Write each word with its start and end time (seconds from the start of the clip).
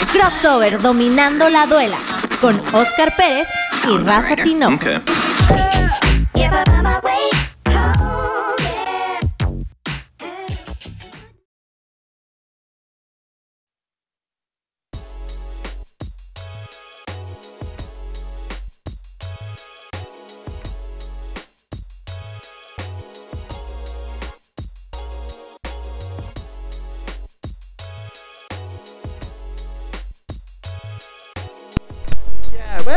Crossover 0.00 0.80
dominando 0.80 1.48
la 1.50 1.66
duela 1.66 1.96
con 2.40 2.58
Oscar 2.72 3.14
Pérez 3.14 3.46
y 3.86 3.98
Rafa 3.98 4.36
Tinoco. 4.36 4.86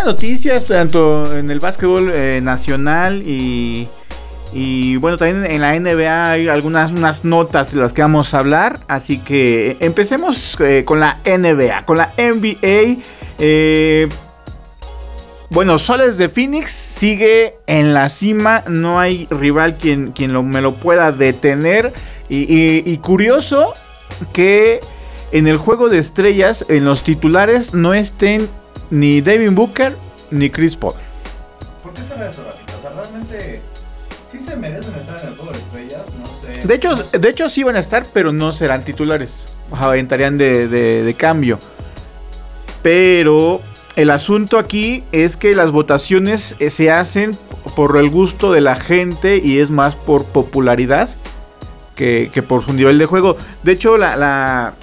Noticias, 0.05 0.65
tanto 0.65 1.35
en 1.35 1.49
el 1.49 1.59
básquetbol 1.59 2.11
eh, 2.13 2.39
nacional 2.41 3.23
y, 3.25 3.87
y 4.53 4.97
bueno, 4.97 5.17
también 5.17 5.45
en 5.51 5.61
la 5.61 5.77
NBA 5.77 6.31
hay 6.31 6.47
algunas 6.47 6.91
unas 6.91 7.25
notas 7.25 7.73
de 7.73 7.81
las 7.81 7.91
que 7.91 8.01
vamos 8.01 8.33
a 8.33 8.39
hablar. 8.39 8.79
Así 8.87 9.17
que 9.17 9.77
empecemos 9.79 10.59
eh, 10.61 10.83
con 10.85 10.99
la 10.99 11.17
NBA, 11.25 11.85
con 11.85 11.97
la 11.97 12.13
NBA. 12.17 13.01
Eh, 13.39 14.07
bueno, 15.49 15.79
Soles 15.79 16.17
de 16.17 16.29
Phoenix 16.29 16.71
sigue 16.71 17.55
en 17.65 17.93
la 17.93 18.07
cima. 18.09 18.63
No 18.67 18.99
hay 18.99 19.27
rival 19.31 19.77
quien, 19.77 20.11
quien 20.11 20.33
lo, 20.33 20.43
me 20.43 20.61
lo 20.61 20.75
pueda 20.75 21.11
detener. 21.11 21.93
Y 22.29 22.97
curioso 22.97 23.73
que 24.33 24.79
en 25.31 25.47
el 25.47 25.57
juego 25.57 25.89
de 25.89 25.99
estrellas, 25.99 26.65
en 26.69 26.85
los 26.85 27.03
titulares, 27.03 27.73
no 27.73 27.93
estén 27.93 28.47
ni 28.89 29.21
Devin 29.21 29.55
Booker 29.55 29.95
ni 30.31 30.49
Chris 30.49 30.75
Paul. 30.75 30.93
¿Por 31.83 31.93
qué 31.93 32.01
será 32.01 32.29
eso, 32.29 32.41
O 32.41 32.81
sea, 32.81 32.91
realmente 32.91 33.61
sí 34.31 34.39
se 34.39 34.55
merecen 34.55 34.95
estar 34.95 35.21
en 35.21 35.27
el 35.29 35.35
juego 35.35 35.51
de 35.51 35.59
estrellas, 35.59 36.01
no 36.19 36.25
sé. 36.25 36.67
De 36.67 36.75
hecho, 36.75 36.95
de 36.95 37.29
hecho 37.29 37.49
sí 37.49 37.63
van 37.63 37.75
a 37.75 37.79
estar, 37.79 38.05
pero 38.13 38.31
no 38.33 38.51
serán 38.51 38.83
titulares. 38.83 39.45
Aventarían 39.71 40.37
de, 40.37 40.67
de, 40.67 41.03
de 41.03 41.13
cambio. 41.13 41.59
Pero 42.81 43.61
el 43.95 44.11
asunto 44.11 44.59
aquí 44.59 45.03
es 45.11 45.37
que 45.37 45.55
las 45.55 45.71
votaciones 45.71 46.55
eh, 46.59 46.69
se 46.69 46.91
hacen 46.91 47.31
por 47.75 47.97
el 47.97 48.09
gusto 48.09 48.51
de 48.51 48.61
la 48.61 48.75
gente 48.75 49.41
y 49.43 49.59
es 49.59 49.69
más 49.69 49.95
por 49.95 50.25
popularidad 50.25 51.09
que, 51.95 52.29
que 52.31 52.43
por 52.43 52.63
su 52.65 52.73
nivel 52.73 52.99
de 52.99 53.05
juego. 53.05 53.37
De 53.63 53.71
hecho, 53.71 53.97
la, 53.97 54.15
la, 54.17 54.73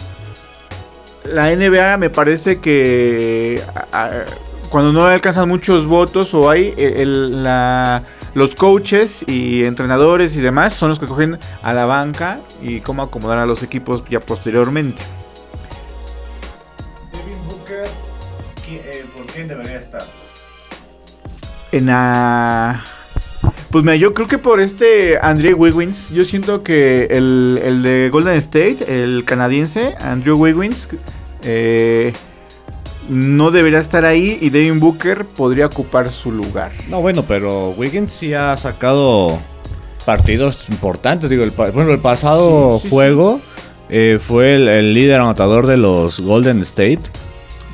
la 1.24 1.54
NBA 1.54 1.96
me 1.96 2.10
parece 2.10 2.60
que 2.60 3.62
a, 3.92 4.04
a, 4.04 4.10
cuando 4.70 4.92
no 4.92 5.04
alcanzan 5.04 5.48
muchos 5.48 5.86
votos 5.86 6.32
o 6.34 6.48
hay 6.48 6.74
el, 6.78 7.44
la, 7.44 8.02
los 8.34 8.54
coaches 8.54 9.24
y 9.26 9.64
entrenadores 9.64 10.34
y 10.34 10.40
demás 10.40 10.72
son 10.72 10.88
los 10.88 10.98
que 10.98 11.06
cogen 11.06 11.38
a 11.62 11.72
la 11.72 11.84
banca 11.84 12.40
y 12.62 12.80
cómo 12.80 13.02
acomodar 13.02 13.38
a 13.38 13.46
los 13.46 13.62
equipos 13.62 14.04
ya 14.08 14.20
posteriormente. 14.20 15.02
Devin 17.12 17.48
Booker, 17.48 17.84
eh, 18.70 19.04
¿por 19.14 19.26
quién 19.26 19.48
debería 19.48 19.78
estar? 19.78 20.02
En 21.70 21.86
la... 21.86 22.82
Pues 23.70 23.84
mira, 23.84 23.96
yo 23.96 24.12
creo 24.12 24.28
que 24.28 24.38
por 24.38 24.60
este 24.60 25.18
Andrew 25.20 25.56
Wiggins, 25.56 26.10
yo 26.10 26.24
siento 26.24 26.62
que 26.62 27.04
el, 27.10 27.60
el 27.64 27.82
de 27.82 28.10
Golden 28.10 28.34
State, 28.34 28.84
el 28.88 29.24
canadiense, 29.24 29.94
Andrew 30.00 30.36
Wiggins, 30.36 30.88
eh, 31.42 32.12
no 33.08 33.50
debería 33.50 33.78
estar 33.78 34.04
ahí 34.04 34.38
y 34.40 34.50
Devin 34.50 34.78
Booker 34.78 35.24
podría 35.24 35.66
ocupar 35.66 36.08
su 36.08 36.30
lugar. 36.30 36.72
No, 36.88 37.00
bueno, 37.00 37.24
pero 37.26 37.70
Wiggins 37.70 38.12
sí 38.12 38.34
ha 38.34 38.56
sacado 38.56 39.38
partidos 40.04 40.66
importantes. 40.68 41.30
Digo, 41.30 41.42
el, 41.42 41.50
bueno, 41.50 41.92
el 41.92 41.98
pasado 41.98 42.78
sí, 42.78 42.88
sí, 42.88 42.90
juego 42.90 43.38
sí. 43.38 43.62
Eh, 43.88 44.18
fue 44.24 44.54
el, 44.54 44.68
el, 44.68 44.94
líder 44.94 45.20
anotador 45.20 45.66
de 45.66 45.76
los 45.76 46.20
Golden 46.20 46.60
State. 46.62 47.00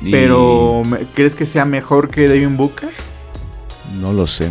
Y... 0.01 0.11
Pero, 0.11 0.83
¿crees 1.13 1.35
que 1.35 1.45
sea 1.45 1.65
mejor 1.65 2.09
que 2.09 2.27
Devin 2.27 2.57
Booker? 2.57 2.89
No 3.99 4.13
lo 4.13 4.27
sé. 4.27 4.49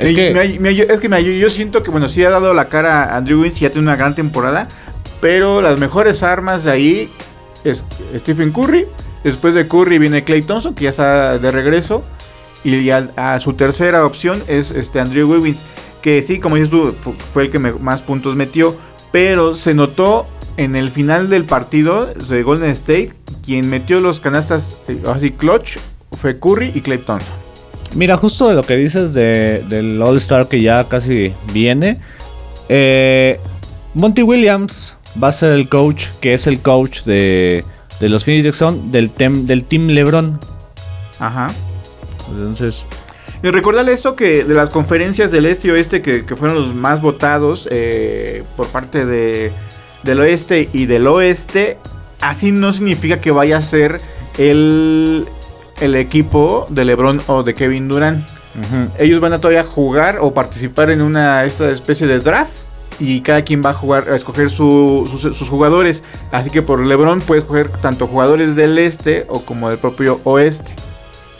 Es 0.00 0.14
que, 0.14 0.32
me, 0.32 0.58
me, 0.58 0.70
es 0.70 0.98
que 0.98 1.08
me, 1.08 1.22
yo 1.22 1.50
siento 1.50 1.82
que, 1.82 1.90
bueno, 1.90 2.08
sí 2.08 2.24
ha 2.24 2.30
dado 2.30 2.54
la 2.54 2.68
cara 2.68 3.04
a 3.04 3.16
Andrew 3.18 3.40
Wiggins 3.40 3.60
y 3.60 3.64
ya 3.64 3.70
tiene 3.70 3.86
una 3.86 3.96
gran 3.96 4.14
temporada. 4.14 4.66
Pero 5.20 5.60
las 5.60 5.78
mejores 5.78 6.22
armas 6.22 6.64
de 6.64 6.70
ahí 6.70 7.10
es 7.64 7.84
Stephen 8.16 8.52
Curry. 8.52 8.86
Después 9.22 9.52
de 9.54 9.68
Curry 9.68 9.98
viene 9.98 10.24
Clay 10.24 10.40
Thompson, 10.42 10.74
que 10.74 10.84
ya 10.84 10.90
está 10.90 11.38
de 11.38 11.50
regreso. 11.50 12.02
Y 12.64 12.90
a, 12.90 13.10
a 13.16 13.40
su 13.40 13.52
tercera 13.52 14.04
opción 14.06 14.42
es 14.46 14.70
este 14.70 15.00
Andrew 15.00 15.30
Wiggins. 15.30 15.60
Que 16.00 16.22
sí, 16.22 16.40
como 16.40 16.56
dices 16.56 16.70
tú, 16.70 16.94
fue 17.34 17.44
el 17.44 17.50
que 17.50 17.58
me, 17.58 17.72
más 17.74 18.02
puntos 18.02 18.36
metió. 18.36 18.74
Pero 19.12 19.52
se 19.52 19.74
notó 19.74 20.26
en 20.56 20.76
el 20.76 20.90
final 20.90 21.28
del 21.28 21.44
partido 21.44 22.06
de 22.06 22.42
Golden 22.42 22.70
State. 22.70 23.12
Quien 23.44 23.68
metió 23.68 24.00
los 24.00 24.20
canastas 24.20 24.78
así 25.06 25.30
clutch 25.30 25.76
fue 26.18 26.38
Curry 26.38 26.72
y 26.74 26.80
Clay 26.80 26.98
Thompson. 26.98 27.49
Mira, 27.96 28.16
justo 28.16 28.48
de 28.48 28.54
lo 28.54 28.62
que 28.62 28.76
dices 28.76 29.12
de, 29.12 29.64
del 29.68 30.00
All-Star 30.00 30.46
que 30.48 30.62
ya 30.62 30.84
casi 30.84 31.32
viene. 31.52 32.00
Eh, 32.68 33.40
Monty 33.94 34.22
Williams 34.22 34.94
va 35.22 35.28
a 35.28 35.32
ser 35.32 35.52
el 35.52 35.68
coach, 35.68 36.04
que 36.20 36.34
es 36.34 36.46
el 36.46 36.60
coach 36.60 37.02
de, 37.02 37.64
de 37.98 38.08
los 38.08 38.24
Phoenix 38.24 38.56
Suns 38.56 38.92
del, 38.92 39.10
tem, 39.10 39.46
del 39.46 39.64
Team 39.64 39.88
LeBron. 39.88 40.38
Ajá. 41.18 41.48
Entonces. 42.28 42.84
Y 43.42 43.48
recordarle 43.48 43.92
esto 43.92 44.14
que 44.14 44.44
de 44.44 44.54
las 44.54 44.70
conferencias 44.70 45.32
del 45.32 45.46
este 45.46 45.68
y 45.68 45.70
oeste 45.72 46.02
que, 46.02 46.24
que 46.24 46.36
fueron 46.36 46.60
los 46.60 46.74
más 46.74 47.00
votados 47.00 47.66
eh, 47.70 48.44
por 48.56 48.68
parte 48.68 49.06
de, 49.06 49.50
del 50.02 50.20
oeste 50.20 50.68
y 50.72 50.86
del 50.86 51.06
oeste, 51.06 51.78
así 52.20 52.52
no 52.52 52.72
significa 52.72 53.20
que 53.20 53.30
vaya 53.30 53.56
a 53.56 53.62
ser 53.62 53.98
el, 54.38 55.26
el 55.80 55.94
equipo 55.96 56.66
de 56.70 56.84
LeBron 56.84 57.20
o 57.26 57.42
de 57.42 57.54
Kevin 57.54 57.88
Durant. 57.88 58.28
Uh 58.54 58.60
-huh. 58.60 58.88
Ellos 58.98 59.20
van 59.20 59.32
a 59.32 59.38
todavía 59.38 59.64
jugar 59.64 60.18
o 60.20 60.32
participar 60.34 60.90
en 60.90 61.02
una 61.02 61.44
esta 61.44 61.70
especie 61.70 62.06
de 62.06 62.18
draft 62.18 62.52
y 62.98 63.22
cada 63.22 63.42
quien 63.42 63.62
va 63.64 63.70
a 63.70 63.74
jugar 63.74 64.08
a 64.10 64.16
escoger 64.16 64.50
su, 64.50 65.08
sus, 65.10 65.36
sus, 65.36 65.48
jugadores. 65.48 66.02
Así 66.32 66.50
que 66.50 66.62
por 66.62 66.86
LeBron 66.86 67.20
puedes 67.20 67.44
escoger 67.44 67.68
tanto 67.68 68.06
jugadores 68.06 68.56
del 68.56 68.78
este 68.78 69.24
o 69.28 69.40
como 69.40 69.70
del 69.70 69.78
propio 69.78 70.20
oeste. 70.24 70.74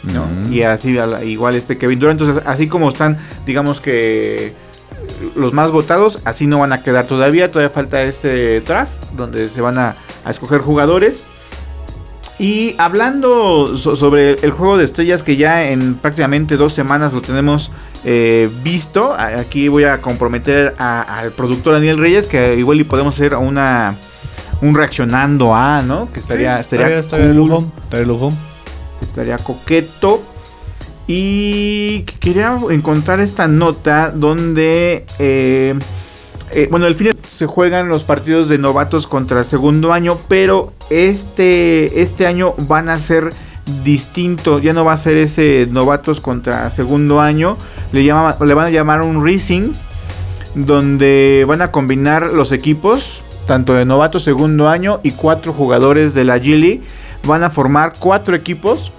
¿no? 0.02 0.26
Y 0.50 0.62
así 0.62 0.98
igual 1.24 1.54
este 1.54 1.76
Kevin 1.76 1.98
Durant. 1.98 2.20
Entonces, 2.20 2.42
así 2.46 2.68
como 2.68 2.88
están, 2.88 3.18
digamos 3.44 3.80
que 3.80 4.54
los 5.34 5.52
más 5.52 5.70
votados, 5.70 6.20
así 6.24 6.46
no 6.46 6.60
van 6.60 6.72
a 6.72 6.82
quedar 6.82 7.06
todavía. 7.06 7.50
Todavía 7.50 7.70
falta 7.70 8.02
este 8.02 8.60
draft 8.62 8.92
donde 9.16 9.48
se 9.48 9.60
van 9.60 9.78
a, 9.78 9.96
a 10.24 10.30
escoger 10.30 10.60
jugadores. 10.60 11.24
Y 12.40 12.74
hablando 12.78 13.76
so 13.76 13.96
sobre 13.96 14.32
el 14.32 14.50
juego 14.50 14.78
de 14.78 14.86
estrellas 14.86 15.22
que 15.22 15.36
ya 15.36 15.68
en 15.68 15.96
prácticamente 15.96 16.56
dos 16.56 16.72
semanas 16.72 17.12
lo 17.12 17.20
tenemos 17.20 17.70
eh, 18.02 18.48
visto, 18.64 19.14
aquí 19.14 19.68
voy 19.68 19.84
a 19.84 20.00
comprometer 20.00 20.74
al 20.78 21.32
productor 21.32 21.74
Daniel 21.74 21.98
Reyes 21.98 22.26
que 22.28 22.56
igual 22.56 22.80
y 22.80 22.84
podemos 22.84 23.12
hacer 23.12 23.34
una 23.34 23.96
un 24.62 24.74
reaccionando 24.74 25.54
a, 25.54 25.82
¿no? 25.82 26.10
Que 26.10 26.20
estaría 26.20 26.54
sí, 26.54 26.60
estaría, 26.60 27.00
estaría, 27.00 27.26
cool, 27.26 27.36
lujo, 27.36 27.72
estaría 27.82 28.06
lujo, 28.06 28.30
estaría 29.02 29.36
coqueto. 29.36 30.22
Y 31.06 32.04
quería 32.20 32.56
encontrar 32.70 33.20
esta 33.20 33.48
nota 33.48 34.12
donde 34.12 35.04
eh, 35.18 35.74
eh, 36.52 36.68
bueno, 36.70 36.86
el 36.86 36.94
fin 36.94 37.10
se 37.28 37.46
juegan 37.46 37.88
los 37.88 38.04
partidos 38.04 38.48
de 38.48 38.58
novatos 38.58 39.06
contra 39.06 39.44
segundo 39.44 39.92
año, 39.92 40.18
pero 40.28 40.72
este, 40.90 42.02
este 42.02 42.26
año 42.26 42.54
van 42.66 42.88
a 42.88 42.96
ser 42.96 43.30
distintos. 43.84 44.62
Ya 44.62 44.72
no 44.72 44.84
va 44.84 44.94
a 44.94 44.98
ser 44.98 45.16
ese 45.16 45.68
novatos 45.70 46.20
contra 46.20 46.68
segundo 46.70 47.20
año. 47.20 47.56
Le, 47.92 48.02
le 48.02 48.54
van 48.54 48.66
a 48.66 48.70
llamar 48.70 49.02
un 49.02 49.24
Racing, 49.24 49.72
donde 50.54 51.44
van 51.46 51.62
a 51.62 51.70
combinar 51.70 52.26
los 52.28 52.52
equipos, 52.52 53.24
tanto 53.46 53.74
de 53.74 53.84
novatos 53.84 54.24
segundo 54.24 54.68
año 54.68 55.00
y 55.02 55.12
cuatro 55.12 55.52
jugadores 55.52 56.14
de 56.14 56.24
la 56.24 56.38
Gili. 56.38 56.82
Van 57.24 57.42
a 57.44 57.50
formar 57.50 57.94
cuatro 57.98 58.34
equipos 58.34 58.92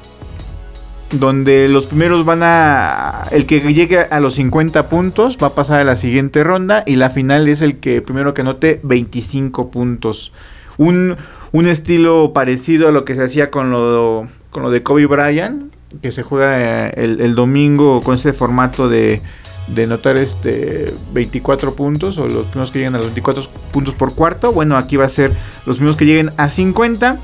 donde 1.12 1.68
los 1.68 1.88
primeros 1.88 2.26
van 2.26 2.42
a... 2.44 3.24
El 3.32 3.46
que 3.46 3.60
llegue 3.74 4.00
a 4.00 4.20
los 4.20 4.36
50 4.36 4.90
puntos 4.90 5.38
va 5.42 5.48
a 5.48 5.56
pasar 5.56 5.82
a 5.82 5.84
la 5.84 5.96
siguiente 5.96 6.44
ronda 6.44 6.84
y 6.86 6.96
la 6.96 7.10
final 7.10 7.48
es 7.48 7.62
el 7.62 7.80
que 7.80 8.02
primero 8.02 8.34
que 8.34 8.42
anote 8.42 8.80
25 8.84 9.72
puntos. 9.72 10.32
Un, 10.78 11.18
un 11.52 11.68
estilo 11.68 12.32
parecido 12.34 12.88
a 12.88 12.92
lo 12.92 13.06
que 13.06 13.16
se 13.16 13.24
hacía 13.24 13.52
con 13.52 13.72
lo, 13.72 14.28
con 14.52 14.64
lo 14.64 14.72
de 14.72 14.84
Kobe 14.84 15.06
Bryant, 15.06 15.74
que 16.02 16.12
se 16.12 16.24
juega 16.24 16.90
el, 16.90 17.20
el 17.20 17.36
domingo 17.36 18.02
con 18.02 18.16
ese 18.16 18.32
formato 18.32 18.88
de, 18.88 19.22
de 19.68 19.84
anotar 19.84 20.18
este 20.18 20.86
24 21.14 21.76
puntos 21.76 22.18
o 22.18 22.28
los 22.28 22.48
primeros 22.48 22.72
que 22.72 22.80
lleguen 22.80 22.96
a 22.96 22.98
los 22.98 23.08
24 23.08 23.44
puntos 23.72 23.94
por 23.96 24.14
cuarto. 24.14 24.52
Bueno, 24.52 24.78
aquí 24.78 24.98
va 24.98 25.06
a 25.06 25.10
ser 25.10 25.32
los 25.66 25.78
primeros 25.78 25.98
que 25.98 26.06
lleguen 26.06 26.32
a 26.38 26.50
50. 26.50 27.20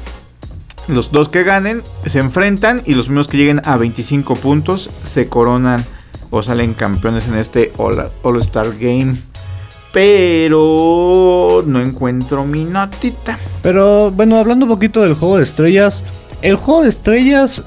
Los 0.87 1.11
dos 1.11 1.27
que 1.29 1.43
ganen 1.43 1.81
se 2.05 2.19
enfrentan 2.19 2.81
y 2.85 2.93
los 2.93 3.09
mismos 3.09 3.27
que 3.27 3.37
lleguen 3.37 3.61
a 3.65 3.75
25 3.77 4.35
puntos 4.35 4.89
se 5.03 5.27
coronan 5.27 5.83
o 6.29 6.41
salen 6.43 6.73
campeones 6.73 7.27
en 7.27 7.35
este 7.37 7.73
All- 7.77 8.09
All-Star 8.23 8.67
Game. 8.79 9.17
Pero 9.93 11.63
no 11.65 11.81
encuentro 11.81 12.45
mi 12.45 12.63
notita. 12.63 13.37
Pero 13.61 14.11
bueno, 14.11 14.37
hablando 14.37 14.65
un 14.65 14.71
poquito 14.71 15.01
del 15.01 15.15
juego 15.15 15.37
de 15.37 15.43
estrellas, 15.43 16.03
el 16.41 16.55
juego 16.55 16.83
de 16.83 16.89
estrellas, 16.89 17.65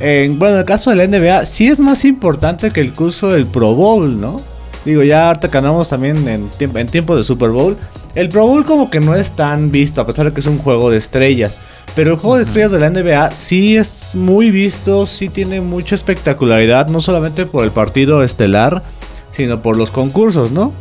en, 0.00 0.38
bueno, 0.38 0.54
en 0.54 0.60
el 0.60 0.66
caso 0.66 0.90
de 0.90 0.96
la 0.96 1.06
NBA, 1.06 1.46
sí 1.46 1.68
es 1.68 1.80
más 1.80 2.04
importante 2.04 2.70
que 2.70 2.80
el 2.80 2.92
curso 2.92 3.28
del 3.28 3.46
Pro 3.46 3.74
Bowl, 3.74 4.20
¿no? 4.20 4.36
Digo, 4.84 5.02
ya 5.02 5.28
ahorita 5.28 5.50
que 5.50 5.58
andamos 5.58 5.88
también 5.88 6.26
en 6.28 6.50
tiempo 6.88 7.16
de 7.16 7.24
Super 7.24 7.50
Bowl. 7.50 7.76
El 8.14 8.28
Pro 8.28 8.46
Bowl 8.46 8.64
como 8.64 8.90
que 8.90 9.00
no 9.00 9.14
es 9.14 9.32
tan 9.32 9.70
visto, 9.70 10.00
a 10.00 10.06
pesar 10.06 10.26
de 10.26 10.32
que 10.32 10.40
es 10.40 10.46
un 10.46 10.58
juego 10.58 10.90
de 10.90 10.98
estrellas. 10.98 11.58
Pero 11.98 12.12
el 12.12 12.16
juego 12.20 12.36
de 12.36 12.44
estrellas 12.44 12.70
de 12.70 12.78
la 12.78 12.90
NBA 12.90 13.32
sí 13.32 13.76
es 13.76 14.14
muy 14.14 14.52
visto, 14.52 15.04
sí 15.04 15.28
tiene 15.28 15.60
mucha 15.60 15.96
espectacularidad, 15.96 16.86
no 16.90 17.00
solamente 17.00 17.44
por 17.44 17.64
el 17.64 17.72
partido 17.72 18.22
estelar, 18.22 18.84
sino 19.32 19.62
por 19.62 19.76
los 19.76 19.90
concursos, 19.90 20.52
¿no? 20.52 20.72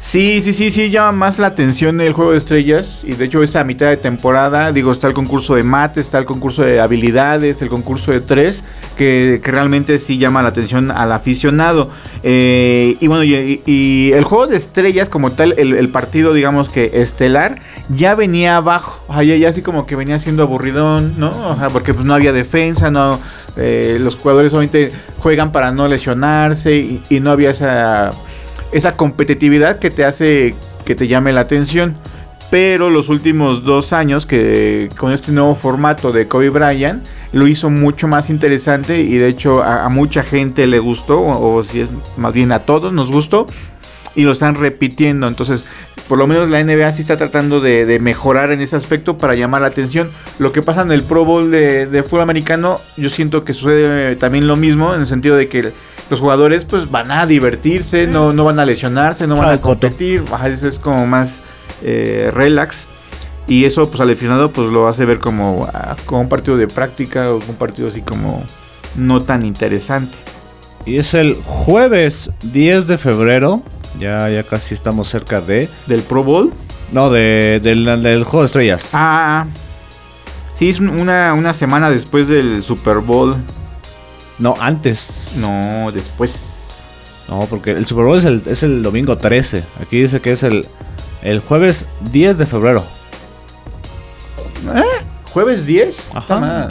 Sí, 0.00 0.40
sí, 0.40 0.52
sí, 0.52 0.70
sí, 0.70 0.90
llama 0.90 1.10
más 1.10 1.38
la 1.38 1.48
atención 1.48 2.00
el 2.00 2.12
juego 2.12 2.30
de 2.30 2.38
estrellas. 2.38 3.02
Y 3.04 3.14
de 3.14 3.24
hecho, 3.24 3.42
esa 3.42 3.64
mitad 3.64 3.88
de 3.88 3.96
temporada, 3.96 4.70
digo, 4.70 4.92
está 4.92 5.08
el 5.08 5.14
concurso 5.14 5.56
de 5.56 5.62
mate, 5.64 6.00
está 6.00 6.18
el 6.18 6.24
concurso 6.24 6.62
de 6.62 6.80
habilidades, 6.80 7.60
el 7.60 7.68
concurso 7.68 8.12
de 8.12 8.20
tres, 8.20 8.62
que, 8.96 9.40
realmente 9.42 9.98
sí 9.98 10.18
llama 10.18 10.42
la 10.42 10.50
atención 10.50 10.90
al 10.90 11.10
aficionado. 11.10 11.90
Eh, 12.22 12.96
y 13.00 13.06
bueno, 13.08 13.24
y, 13.24 14.12
el 14.12 14.22
juego 14.22 14.46
de 14.46 14.56
estrellas, 14.56 15.08
como 15.08 15.32
tal, 15.32 15.54
el, 15.58 15.88
partido, 15.88 16.32
digamos 16.32 16.68
que 16.68 16.92
estelar, 16.94 17.58
ya 17.88 18.14
venía 18.14 18.56
abajo. 18.58 19.02
O 19.08 19.14
sea, 19.14 19.24
ya, 19.24 19.48
así 19.48 19.62
como 19.62 19.86
que 19.86 19.96
venía 19.96 20.18
siendo 20.18 20.44
aburridón, 20.44 21.14
¿no? 21.18 21.30
O 21.30 21.56
sea, 21.56 21.68
porque 21.68 21.94
pues 21.94 22.06
no 22.06 22.14
había 22.14 22.32
defensa, 22.32 22.90
no. 22.90 23.18
eh, 23.56 23.98
los 24.00 24.14
jugadores 24.14 24.52
solamente 24.52 24.90
juegan 25.18 25.50
para 25.50 25.72
no 25.72 25.88
lesionarse 25.88 26.76
y, 26.76 27.02
y 27.10 27.20
no 27.20 27.32
había 27.32 27.50
esa 27.50 28.12
esa 28.76 28.96
competitividad 28.96 29.78
que 29.78 29.90
te 29.90 30.04
hace 30.04 30.54
que 30.84 30.94
te 30.94 31.08
llame 31.08 31.32
la 31.32 31.40
atención. 31.40 31.94
Pero 32.48 32.90
los 32.90 33.08
últimos 33.08 33.64
dos 33.64 33.92
años 33.92 34.24
que 34.24 34.88
con 34.96 35.12
este 35.12 35.32
nuevo 35.32 35.56
formato 35.56 36.12
de 36.12 36.28
Kobe 36.28 36.50
Bryant 36.50 37.04
lo 37.32 37.48
hizo 37.48 37.70
mucho 37.70 38.06
más 38.06 38.30
interesante 38.30 39.00
y 39.00 39.16
de 39.16 39.26
hecho 39.26 39.64
a, 39.64 39.88
mucha 39.88 40.22
gente 40.22 40.68
le 40.68 40.78
gustó 40.78 41.20
o, 41.20 41.64
si 41.64 41.80
es 41.80 41.88
más 42.16 42.32
bien 42.32 42.52
a 42.52 42.60
todos 42.60 42.92
nos 42.92 43.10
gustó 43.10 43.46
y 44.14 44.22
lo 44.22 44.30
están 44.30 44.54
repitiendo. 44.54 45.26
Entonces, 45.26 45.64
por 46.08 46.18
lo 46.18 46.28
menos 46.28 46.48
la 46.48 46.62
NBA 46.62 46.92
sí 46.92 47.02
está 47.02 47.16
tratando 47.16 47.60
de, 47.60 47.84
de 47.84 47.98
mejorar 47.98 48.52
en 48.52 48.60
ese 48.60 48.76
aspecto 48.76 49.18
para 49.18 49.34
llamar 49.34 49.62
la 49.62 49.66
atención. 49.66 50.10
Lo 50.38 50.52
que 50.52 50.62
pasa 50.62 50.82
en 50.82 50.92
el 50.92 51.02
Pro 51.02 51.24
Bowl 51.24 51.50
de, 51.50 51.86
de 51.86 52.02
fútbol 52.04 52.20
americano, 52.20 52.76
yo 52.96 53.10
siento 53.10 53.42
que 53.42 53.54
sucede 53.54 54.14
también 54.14 54.46
lo 54.46 54.54
mismo 54.54 54.94
en 54.94 55.00
el 55.00 55.06
sentido 55.06 55.36
de 55.36 55.48
que 55.48 55.72
los 56.10 56.20
jugadores 56.20 56.64
pues 56.64 56.90
van 56.90 57.10
a 57.10 57.26
divertirse, 57.26 58.06
no, 58.06 58.32
no 58.32 58.44
van 58.44 58.58
a 58.60 58.64
lesionarse, 58.66 59.26
no 59.26 59.36
van 59.36 59.50
a 59.50 59.60
competir. 59.60 60.22
Ajá, 60.32 60.48
es 60.48 60.78
como 60.78 61.06
más 61.06 61.40
eh, 61.82 62.30
relax. 62.32 62.86
Y 63.48 63.64
eso 63.64 63.82
pues 63.88 64.00
al 64.00 64.10
aficionado 64.10 64.50
pues 64.50 64.70
lo 64.70 64.88
hace 64.88 65.04
ver 65.04 65.18
como, 65.18 65.68
ah, 65.72 65.96
como 66.04 66.20
un 66.22 66.28
partido 66.28 66.56
de 66.56 66.66
práctica 66.68 67.30
o 67.30 67.36
un 67.36 67.54
partido 67.56 67.88
así 67.88 68.00
como 68.02 68.42
no 68.96 69.20
tan 69.20 69.44
interesante. 69.44 70.16
Y 70.84 70.96
es 70.98 71.14
el 71.14 71.34
jueves 71.44 72.30
10 72.42 72.86
de 72.86 72.98
febrero. 72.98 73.62
Ya, 73.98 74.28
ya 74.28 74.42
casi 74.42 74.74
estamos 74.74 75.08
cerca 75.08 75.40
de. 75.40 75.68
Del 75.86 76.02
Pro 76.02 76.22
Bowl. 76.22 76.52
No, 76.92 77.10
de, 77.10 77.60
del, 77.62 77.84
del 78.02 78.22
juego 78.24 78.40
de 78.42 78.46
estrellas. 78.46 78.90
Ah, 78.92 79.46
sí, 80.58 80.68
es 80.70 80.78
un- 80.78 80.88
una, 81.00 81.32
una 81.34 81.52
semana 81.54 81.90
después 81.90 82.28
del 82.28 82.62
Super 82.62 82.98
Bowl. 82.98 83.36
No, 84.38 84.54
antes. 84.60 85.32
No, 85.36 85.90
después. 85.92 86.40
No, 87.28 87.40
porque 87.50 87.72
el 87.72 87.86
Super 87.86 88.04
Bowl 88.04 88.18
es 88.18 88.24
el, 88.24 88.42
es 88.46 88.62
el 88.62 88.82
domingo 88.82 89.16
13. 89.18 89.64
Aquí 89.80 90.00
dice 90.02 90.20
que 90.20 90.32
es 90.32 90.42
el, 90.42 90.66
el 91.22 91.40
jueves 91.40 91.86
10 92.12 92.38
de 92.38 92.46
febrero. 92.46 92.84
¿Jueves 95.32 95.66
10? 95.66 96.10
Ajá. 96.14 96.68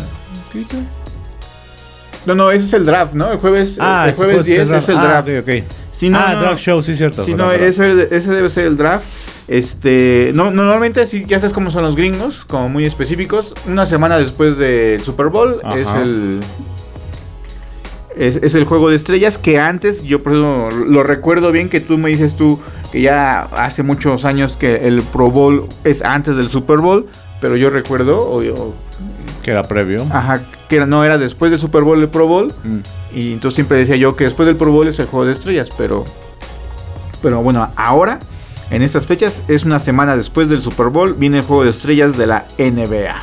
No, 2.25 2.33
no, 2.33 2.49
ese 2.51 2.63
es 2.65 2.73
el 2.73 2.85
draft, 2.85 3.13
¿no? 3.13 3.31
El 3.31 3.37
jueves, 3.37 3.77
Ah, 3.79 4.05
el 4.09 4.15
jueves 4.15 4.45
10 4.45 4.71
es 4.71 4.89
el 4.89 4.97
Ah, 4.97 5.03
draft. 5.21 5.29
ok, 5.29 5.35
ok. 5.41 5.63
Sí, 5.97 6.09
no, 6.09 6.19
ah, 6.19 6.33
no. 6.33 6.41
draft 6.41 6.61
show, 6.61 6.81
sí, 6.81 6.95
cierto. 6.95 7.23
Perdón, 7.23 7.37
no, 7.47 7.51
ese, 7.51 8.07
ese 8.11 8.31
debe 8.31 8.49
ser 8.49 8.65
el 8.65 8.77
draft. 8.77 9.05
Este, 9.47 10.31
no, 10.33 10.45
no, 10.45 10.63
normalmente 10.63 11.05
sí, 11.05 11.23
ya 11.27 11.39
sabes 11.39 11.53
cómo 11.53 11.69
son 11.69 11.83
los 11.83 11.95
gringos, 11.95 12.43
como 12.45 12.67
muy 12.67 12.85
específicos. 12.85 13.53
Una 13.67 13.85
semana 13.85 14.17
después 14.17 14.57
del 14.57 15.01
Super 15.01 15.27
Bowl 15.27 15.59
Ajá. 15.63 15.77
es 15.77 15.93
el 15.93 16.39
es, 18.17 18.37
es 18.37 18.55
el 18.55 18.65
juego 18.65 18.89
de 18.89 18.95
estrellas 18.95 19.37
que 19.37 19.59
antes, 19.59 20.03
yo 20.03 20.21
por 20.23 20.33
eso 20.33 20.69
lo 20.87 21.03
recuerdo 21.03 21.51
bien 21.51 21.69
que 21.69 21.79
tú 21.79 21.97
me 21.97 22.09
dices 22.09 22.35
tú 22.35 22.59
que 22.91 23.01
ya 23.01 23.41
hace 23.55 23.83
muchos 23.83 24.25
años 24.25 24.55
que 24.57 24.87
el 24.87 25.01
Pro 25.01 25.29
Bowl 25.31 25.65
es 25.83 26.01
antes 26.01 26.35
del 26.37 26.47
Super 26.49 26.77
Bowl, 26.79 27.07
pero 27.41 27.55
yo 27.57 27.69
recuerdo, 27.69 28.19
o, 28.19 28.41
Que 29.43 29.51
era 29.51 29.63
previo. 29.63 30.05
ajá, 30.11 30.41
que 30.69 30.77
era- 30.77 30.85
no 30.85 31.03
era 31.03 31.17
después 31.17 31.51
del 31.51 31.59
Super 31.59 31.83
Bowl 31.83 31.99
el 32.01 32.09
Pro 32.09 32.27
Bowl, 32.27 32.47
Mm. 32.63 32.77
y 33.13 33.33
entonces 33.33 33.55
siempre 33.55 33.77
decía 33.77 33.95
yo 33.97 34.15
que 34.15 34.23
después 34.23 34.47
del 34.47 34.55
Pro 34.55 34.71
Bowl 34.71 34.87
es 34.87 34.97
el 34.99 35.05
juego 35.07 35.25
de 35.25 35.31
estrellas, 35.33 35.69
pero. 35.77 36.05
Pero 37.21 37.41
bueno, 37.41 37.67
ahora, 37.75 38.19
en 38.71 38.81
estas 38.81 39.05
fechas, 39.07 39.41
es 39.47 39.63
una 39.65 39.79
semana 39.79 40.15
después 40.15 40.47
del 40.49 40.61
Super 40.61 40.87
Bowl, 40.87 41.13
viene 41.15 41.37
el 41.39 41.43
juego 41.43 41.63
de 41.63 41.69
estrellas 41.71 42.17
de 42.17 42.27
la 42.27 42.45
NBA. 42.57 43.19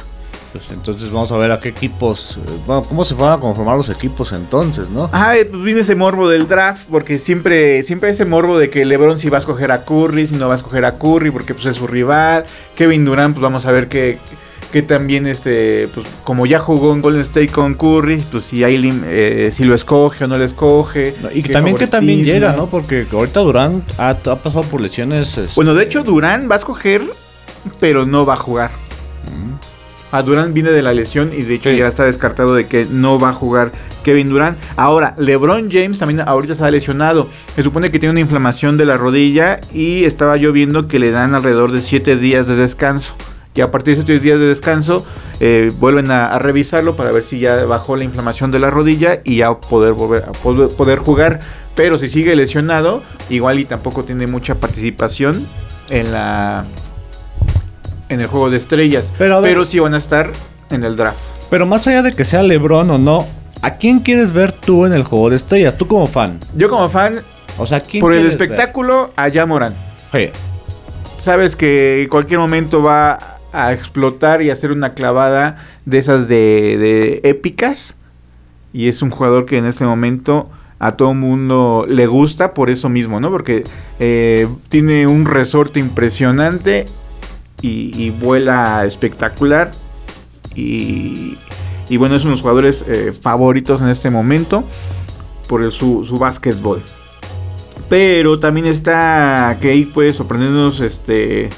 Pues 0.53 0.65
entonces 0.71 1.11
vamos 1.11 1.33
a 1.33 1.39
ver 1.39 1.51
a 1.51 1.59
qué 1.59 1.71
equipos. 1.71 2.37
eh, 2.37 2.51
bueno, 2.67 2.83
¿Cómo 2.83 3.05
se 3.07 3.15
van 3.15 3.33
a 3.33 3.41
conformar 3.41 3.77
los 3.77 3.89
equipos 3.89 4.33
entonces, 4.33 4.91
no? 4.91 5.09
Ajá, 5.11 5.33
pues 5.51 5.63
viene 5.63 5.81
ese 5.81 5.95
morbo 5.95 6.29
del 6.29 6.47
draft, 6.47 6.85
porque 6.91 7.19
siempre, 7.19 7.83
siempre 7.83 8.11
ese 8.11 8.27
morbo 8.27 8.59
de 8.59 8.69
que 8.69 8.85
LeBron 8.85 9.19
si 9.19 9.31
va 9.31 9.39
a 9.39 9.41
escoger 9.41 9.73
a 9.73 9.85
Curry, 9.87 10.27
si 10.27 10.35
no 10.37 10.49
va 10.49 10.55
a 10.55 10.57
escoger 10.57 10.85
a 10.85 10.99
Curry, 10.99 11.31
porque 11.31 11.55
pues 11.55 11.65
es 11.67 11.77
su 11.77 11.87
rival. 11.87 12.45
Kevin 12.77 13.05
Durant, 13.07 13.35
pues 13.35 13.43
vamos 13.43 13.65
a 13.65 13.73
ver 13.73 13.89
que, 13.89 14.19
que 14.73 14.83
también, 14.83 15.27
este, 15.27 15.89
pues 15.95 16.07
como 16.23 16.45
ya 16.45 16.59
jugó 16.59 16.93
en 16.93 17.01
Golden 17.01 17.23
State 17.23 17.49
con 17.49 17.73
Curry, 17.75 18.23
pues 18.31 18.45
si 18.45 18.57
lim- 18.59 19.05
eh, 19.07 19.51
si 19.55 19.65
lo 19.65 19.75
escoge 19.75 20.25
o 20.25 20.29
no 20.29 20.37
lo 20.37 20.45
escoge. 20.45 21.15
No, 21.23 21.31
y 21.33 21.43
también 21.43 21.77
que 21.79 21.87
también 21.87 22.25
llega, 22.25 22.53
¿no? 22.53 22.67
Porque 22.69 23.07
ahorita 23.11 23.41
Durant 23.41 23.85
ha, 23.99 24.11
ha 24.11 24.37
pasado 24.37 24.65
por 24.65 24.83
lesiones. 24.83 25.39
este, 25.39 25.53
Bueno, 25.57 25.73
de 25.73 25.85
hecho, 25.85 26.03
Durán 26.03 26.47
va 26.51 26.57
a 26.57 26.59
escoger, 26.59 27.03
pero 27.81 28.05
no 28.05 28.27
va 28.27 28.35
a 28.35 28.37
jugar. 28.39 28.71
A 30.13 30.23
Durán 30.23 30.53
viene 30.55 30.71
de 30.71 30.83
la 30.83 30.93
lesión 30.93 31.33
y 31.37 31.43
de 31.43 31.55
hecho 31.55 31.71
Sí. 31.71 31.77
ya 31.79 31.89
está 31.89 32.05
descartado 32.05 32.55
de 32.55 32.67
que 32.67 32.85
no 32.91 33.19
va 33.19 33.31
a 33.31 33.33
jugar 33.33 33.73
Kevin 34.05 34.29
Durán. 34.29 34.57
Ahora, 34.77 35.15
LeBron 35.19 35.71
James 35.71 35.99
también 35.99 36.21
ahorita 36.21 36.53
está 36.53 36.71
lesionado. 36.71 37.29
Se 37.57 37.63
supone 37.63 37.91
que 37.91 37.99
tiene 37.99 38.11
una 38.11 38.21
inflamación 38.21 38.77
de 38.77 38.85
la 38.85 38.97
rodilla 38.99 39.59
y 39.73 40.05
estaba 40.05 40.37
yo 40.37 40.53
viendo 40.53 40.87
que 40.87 40.99
le 40.99 41.11
dan 41.11 41.35
alrededor 41.35 41.73
de 41.73 41.81
7 41.81 42.17
días 42.17 42.47
de 42.47 42.57
descanso. 42.57 43.15
Y 43.55 43.61
a 43.61 43.71
partir 43.71 43.97
de 43.97 44.03
7 44.05 44.19
días 44.23 44.39
de 44.39 44.47
descanso 44.47 45.05
eh, 45.41 45.71
vuelven 45.79 46.11
a, 46.11 46.29
a 46.29 46.39
revisarlo 46.39 46.95
para 46.97 47.11
ver 47.13 47.23
si 47.23 47.39
ya 47.39 47.65
bajó 47.65 47.97
la 47.97 48.05
inflamación 48.05 48.51
de 48.51 48.59
la 48.59 48.71
rodilla 48.71 49.21
y 49.25 49.37
ya 49.37 49.53
poder 49.59 49.93
volver 49.95 50.25
a 50.25 50.33
poder, 50.33 50.69
poder 50.77 50.99
jugar. 51.01 51.41
Pero 51.75 51.97
si 51.97 52.09
sigue 52.09 52.37
lesionado, 52.37 53.03
igual 53.31 53.59
y 53.59 53.65
tampoco 53.65 54.05
tiene 54.05 54.27
mucha 54.27 54.55
participación 54.57 55.47
en 55.91 56.13
la 56.13 56.65
en 58.13 58.21
el 58.21 58.27
juego 58.27 58.51
de 58.51 58.57
estrellas. 58.57 59.13
Pero 59.19 59.41
ver- 59.41 59.51
pero 59.53 59.65
sí 59.65 59.79
van 59.79 59.95
a 59.95 59.99
estar 59.99 60.31
en 60.71 60.85
el 60.85 60.97
draft. 60.97 61.19
Pero 61.51 61.67
más 61.67 61.87
allá 61.87 62.03
de 62.03 62.13
que 62.13 62.25
sea 62.25 62.43
LeBron 62.43 62.91
o 62.91 62.99
no, 62.99 63.27
¿a 63.63 63.73
quién 63.75 64.01
quieres 64.01 64.33
ver 64.33 64.53
tú 64.53 64.87
en 64.87 64.93
el 64.93 65.03
juego 65.05 65.31
de 65.31 65.37
estrellas? 65.37 65.77
Tú 65.77 65.87
como 65.87 66.07
fan. 66.07 66.39
Yo 66.57 66.69
como 66.71 66.89
fan, 66.89 67.21
O 67.59 67.67
sea, 67.67 67.81
¿quién 67.81 68.01
por 68.01 68.13
el 68.13 68.21
quieres 68.21 68.39
ver? 68.39 68.49
espectáculo, 68.49 69.11
a. 69.17 69.75
Sí. 70.13 70.31
Sabes 71.19 71.55
que 71.57 72.03
en 72.03 72.09
cualquier 72.09 72.39
momento 72.41 72.83
va 72.83 73.39
a 73.53 73.73
explotar 73.73 74.41
y 74.43 74.51
hacer 74.51 74.73
una 74.73 74.95
clavada 74.95 75.57
de 75.85 75.99
esas 75.99 76.27
de, 76.29 76.79
de 76.79 77.29
épicas. 77.29 77.95
Y 78.73 78.89
es 78.89 79.03
un 79.03 79.11
jugador 79.11 79.45
que 79.45 79.59
en 79.59 79.67
este 79.67 79.85
momento 79.85 80.51
a 80.79 80.93
todo 80.97 81.13
mundo 81.15 81.85
le 81.89 82.07
gusta 82.07 82.55
por 82.55 82.71
eso 82.71 82.89
mismo, 82.89 83.21
¿no? 83.21 83.31
Porque 83.31 83.63
eh, 84.01 84.49
tiene 84.71 85.07
un 85.07 85.27
resorte 85.27 85.79
impresionante 85.79 86.87
y, 87.63 87.93
y 88.03 88.11
vuela 88.11 88.85
espectacular. 88.85 89.71
Y, 90.55 91.39
y 91.89 91.97
bueno, 91.97 92.17
es 92.17 92.23
uno 92.23 92.31
de 92.31 92.35
los 92.37 92.43
jugadores 92.43 92.85
eh, 92.87 93.13
favoritos 93.19 93.81
en 93.81 93.89
este 93.89 94.11
momento 94.11 94.65
por 95.49 95.63
el- 95.63 95.73
su, 95.73 96.05
su 96.05 96.17
básquetbol. 96.17 96.83
Pero 97.89 98.39
también 98.39 98.67
está 98.67 99.57
que 99.61 99.71
ahí 99.71 99.85
puede 99.85 100.13
sorprendernos 100.13 100.81
este... 100.81 101.51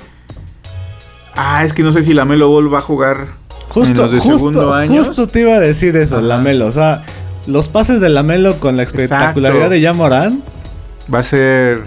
Ah, 1.36 1.64
es 1.64 1.72
que 1.72 1.82
no 1.82 1.92
sé 1.92 2.02
si 2.02 2.14
la 2.14 2.24
Melo 2.24 2.48
Ball 2.48 2.72
va 2.72 2.78
a 2.78 2.82
jugar 2.82 3.16
en 3.18 3.68
Justo, 3.72 4.02
los 4.02 4.12
de 4.12 4.18
justo, 4.18 4.38
segundo 4.38 4.72
año. 4.74 5.04
justo 5.04 5.26
te 5.26 5.40
iba 5.40 5.54
a 5.54 5.60
decir 5.60 5.96
eso, 5.96 6.16
Ajá. 6.18 6.24
Lamelo. 6.24 6.66
O 6.66 6.72
sea, 6.72 7.04
los 7.48 7.68
pases 7.68 8.00
de 8.00 8.08
Lamelo 8.08 8.58
con 8.60 8.76
la 8.76 8.84
espectacularidad 8.84 9.66
Exacto. 9.66 9.70
de 9.74 9.80
Yamoran. 9.80 10.42
Va 11.12 11.18
a 11.18 11.22
ser... 11.24 11.82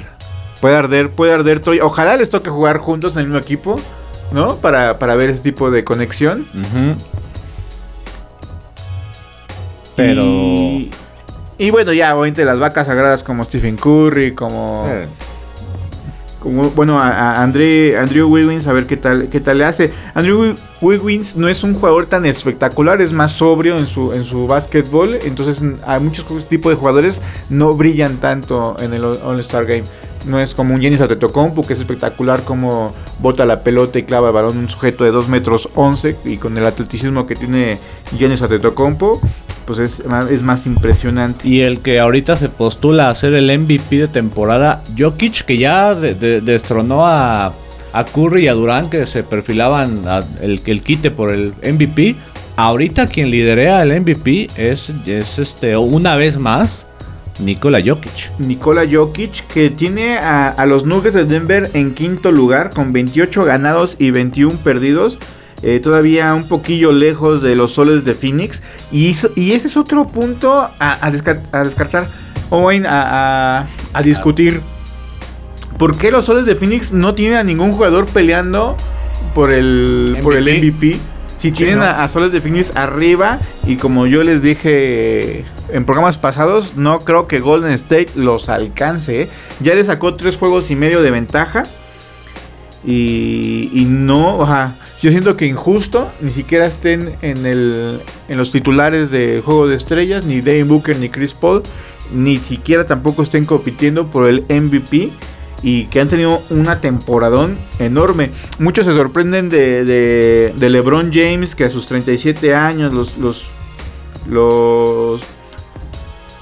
Puede 0.60 0.76
arder, 0.76 1.12
puede 1.12 1.34
arder. 1.34 1.62
Ojalá 1.82 2.18
les 2.18 2.30
toque 2.30 2.50
jugar 2.50 2.78
juntos 2.80 3.14
en 3.14 3.20
el 3.20 3.26
mismo 3.28 3.40
equipo, 3.40 3.78
¿no? 4.32 4.56
Para, 4.58 5.00
para 5.00 5.16
ver 5.16 5.30
ese 5.30 5.42
tipo 5.42 5.72
de 5.72 5.84
conexión. 5.84 6.46
Pero. 9.96 10.22
Y, 10.24 10.92
y 11.58 11.72
bueno, 11.72 11.92
ya, 11.94 12.14
obviamente 12.16 12.46
las 12.46 12.60
vacas 12.60 12.88
sagradas 12.88 13.24
como 13.24 13.44
Stephen 13.44 13.78
Curry, 13.78 14.34
como. 14.34 14.84
Eh, 14.88 15.08
como, 16.40 16.70
bueno, 16.70 17.00
a, 17.00 17.10
a 17.34 17.42
André, 17.44 17.98
Andrew 17.98 18.30
Wiggins, 18.30 18.68
a 18.68 18.74
ver 18.74 18.86
qué 18.86 18.96
tal, 18.96 19.28
qué 19.30 19.40
tal 19.40 19.58
le 19.58 19.66
hace. 19.66 19.92
Andrew 20.14 20.54
Wi- 20.82 20.98
Wiggins 21.00 21.36
no 21.36 21.48
es 21.50 21.64
un 21.64 21.74
jugador 21.74 22.06
tan 22.06 22.28
espectacular, 22.28 23.02
es 23.02 23.12
más 23.12 23.32
sobrio 23.32 23.76
en 23.78 23.88
su, 23.88 24.14
en 24.14 24.24
su 24.24 24.46
básquetbol. 24.46 25.16
Entonces, 25.24 25.64
hay 25.86 26.00
muchos 26.00 26.26
tipos 26.48 26.72
de 26.72 26.76
jugadores 26.76 27.24
no 27.50 27.74
brillan 27.74 28.18
tanto 28.18 28.78
en 28.80 28.94
el 28.94 29.04
All- 29.04 29.20
All-Star 29.26 29.66
Game. 29.66 29.84
No 30.26 30.40
es 30.40 30.54
como 30.56 30.74
un 30.74 30.82
Giannis 30.82 31.00
Antetokounmpo 31.02 31.64
que 31.64 31.74
es 31.74 31.80
espectacular 31.80 32.42
como 32.44 32.94
bota 33.20 33.46
la 33.46 33.62
pelota 33.62 34.00
y 34.00 34.04
clava 34.04 34.28
el 34.30 34.34
balón 34.34 34.58
un 34.58 34.70
sujeto 34.70 35.04
de 35.04 35.12
2 35.12 35.30
metros 35.30 35.70
11 35.76 36.18
y 36.26 36.38
con 36.38 36.58
el 36.58 36.66
atleticismo 36.66 37.26
que 37.28 37.36
tiene 37.36 37.78
Giannis 38.18 38.42
Antetokounmpo, 38.42 39.20
pues 39.66 39.80
es 39.80 40.06
más, 40.06 40.30
es 40.32 40.44
más 40.44 40.66
impresionante. 40.66 41.48
Y 41.48 41.62
el 41.62 41.80
que 41.80 42.00
ahorita 42.00 42.36
se 42.36 42.50
postula 42.50 43.10
a 43.10 43.16
ser 43.16 43.34
el 43.36 43.50
MVP 43.58 43.98
de 43.98 44.08
temporada, 44.08 44.84
Jokic, 44.98 45.44
que 45.46 45.58
ya 45.58 45.94
de- 45.94 46.14
de- 46.16 46.42
destronó 46.42 47.06
a, 47.06 47.54
a 47.94 48.06
Curry 48.06 48.46
y 48.46 48.48
a 48.48 48.54
Durán, 48.54 48.90
que 48.90 49.06
se 49.06 49.24
perfilaban 49.24 50.04
a- 50.08 50.20
el, 50.42 50.60
el 50.66 50.82
quite 50.82 51.12
por 51.12 51.32
el 51.32 51.54
MVP. 51.64 52.16
Ahorita 52.56 53.06
quien 53.06 53.30
liderea 53.30 53.84
el 53.84 54.02
MVP 54.02 54.50
es, 54.58 54.92
es 55.06 55.38
este 55.38 55.78
una 55.78 56.16
vez 56.16 56.38
más 56.38 56.87
Nikola 57.40 57.80
Jokic. 57.86 58.32
Nikola 58.40 58.84
Jokic, 58.92 59.46
que 59.48 59.70
tiene 59.70 60.18
a, 60.18 60.50
a 60.50 60.66
los 60.66 60.86
Nuggets 60.86 61.14
de 61.16 61.26
Denver 61.26 61.70
en 61.74 61.94
quinto 61.94 62.32
lugar 62.32 62.72
con 62.74 62.92
28 62.94 63.44
ganados 63.44 63.96
y 64.00 64.12
21 64.12 64.58
perdidos. 64.64 65.18
Eh, 65.64 65.80
todavía 65.80 66.34
un 66.36 66.48
poquillo 66.48 66.92
lejos 66.92 67.42
de 67.42 67.56
los 67.56 67.72
soles 67.72 68.06
de 68.06 68.14
Phoenix. 68.14 68.62
Y, 68.92 69.10
ese 69.10 69.28
es 69.68 69.78
otro 69.78 70.08
punto 70.08 70.54
a, 70.54 70.72
a 70.80 71.12
descar- 71.12 71.42
a 71.52 71.64
descartar 71.64 72.08
o 72.50 72.68
bien 72.68 72.86
a, 72.86 73.60
a- 73.62 73.68
a 73.94 74.02
discutir. 74.04 74.62
¿Por 75.78 75.98
qué 75.98 76.12
los 76.12 76.26
soles 76.26 76.46
de 76.46 76.56
Phoenix 76.56 76.92
no 76.92 77.14
tienen 77.14 77.38
a 77.38 77.44
ningún 77.44 77.72
jugador 77.72 78.06
peleando 78.08 78.76
por 79.36 79.52
el, 79.52 80.18
por 80.22 80.36
el 80.36 80.44
MVP? 80.46 80.72
MVP? 80.72 81.00
Si 81.38 81.52
tienen 81.52 81.80
¿no? 81.80 81.86
a, 81.86 82.04
a 82.04 82.08
Soles 82.08 82.32
de 82.32 82.42
Phoenix 82.42 82.76
arriba 82.76 83.40
y 83.68 83.76
como 83.76 84.08
yo 84.08 84.24
les 84.24 84.42
dije 84.42 85.46
en 85.72 85.86
programas 85.86 86.18
pasados, 86.18 86.76
no 86.76 87.00
creo 87.00 87.28
que 87.28 87.40
Golden 87.40 87.72
State 87.72 88.08
los 88.16 88.50
alcance. 88.50 89.24
¿eh? 89.24 89.30
Ya 89.60 89.76
le 89.76 89.84
sacó 89.86 90.16
tres 90.16 90.38
juegos 90.38 90.70
y 90.72 90.76
medio 90.76 91.02
de 91.02 91.12
ventaja. 91.12 91.64
Y, 92.86 93.70
y 93.74 93.86
no, 93.86 94.38
o 94.38 94.46
sea, 94.46 94.78
yo 95.02 95.10
siento 95.10 95.36
que 95.36 95.46
injusto, 95.46 96.10
ni 96.22 96.30
siquiera 96.32 96.66
estén 96.66 97.16
en, 97.22 97.46
el, 97.46 98.00
en 98.30 98.38
los 98.38 98.52
titulares 98.52 99.10
de 99.10 99.42
Juego 99.44 99.68
de 99.68 99.76
Estrellas, 99.76 100.26
ni 100.26 100.42
Dave 100.42 100.64
Booker 100.64 100.98
ni 100.98 101.10
Chris 101.10 101.34
Paul, 101.34 101.64
ni 102.14 102.38
siquiera 102.38 102.86
tampoco 102.86 103.24
estén 103.24 103.44
compitiendo 103.46 104.08
por 104.08 104.30
el 104.30 104.42
MVP 104.48 105.10
y 105.64 105.86
que 105.86 106.00
han 106.00 106.08
tenido 106.08 106.42
una 106.50 106.80
temporadón 106.80 107.58
enorme. 107.80 108.30
Muchos 108.60 108.86
se 108.86 108.94
sorprenden 108.94 109.50
de, 109.50 109.84
de- 109.84 110.54
de 110.56 110.70
LeBron 110.70 111.12
James, 111.12 111.56
que 111.56 111.64
a 111.66 111.70
sus 111.70 111.88
37 111.88 112.54
años, 112.56 112.94
los, 112.94 113.18
los, 113.18 113.50
los, 114.30 115.22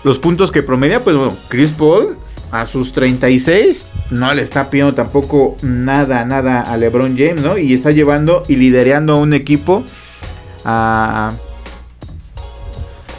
los 0.06 0.20
puntos 0.20 0.52
que 0.52 0.62
promedia, 0.62 1.04
pues 1.04 1.16
bueno, 1.18 1.34
Chris 1.50 1.72
Paul 1.72 2.16
a 2.52 2.68
sus 2.68 2.94
36 2.94 3.88
no 4.12 4.32
le 4.36 4.44
está 4.44 4.70
pidiendo 4.70 4.94
tampoco 4.94 5.58
nada, 5.64 6.24
nada 6.26 6.62
a 6.62 6.78
LeBron 6.78 7.18
James, 7.18 7.42
¿no? 7.42 7.58
Y 7.58 7.74
está 7.74 7.90
llevando 7.90 8.44
y 8.48 8.56
liderando 8.56 9.14
a 9.14 9.16
un 9.18 9.34
equipo 9.34 9.84
a... 10.64 11.32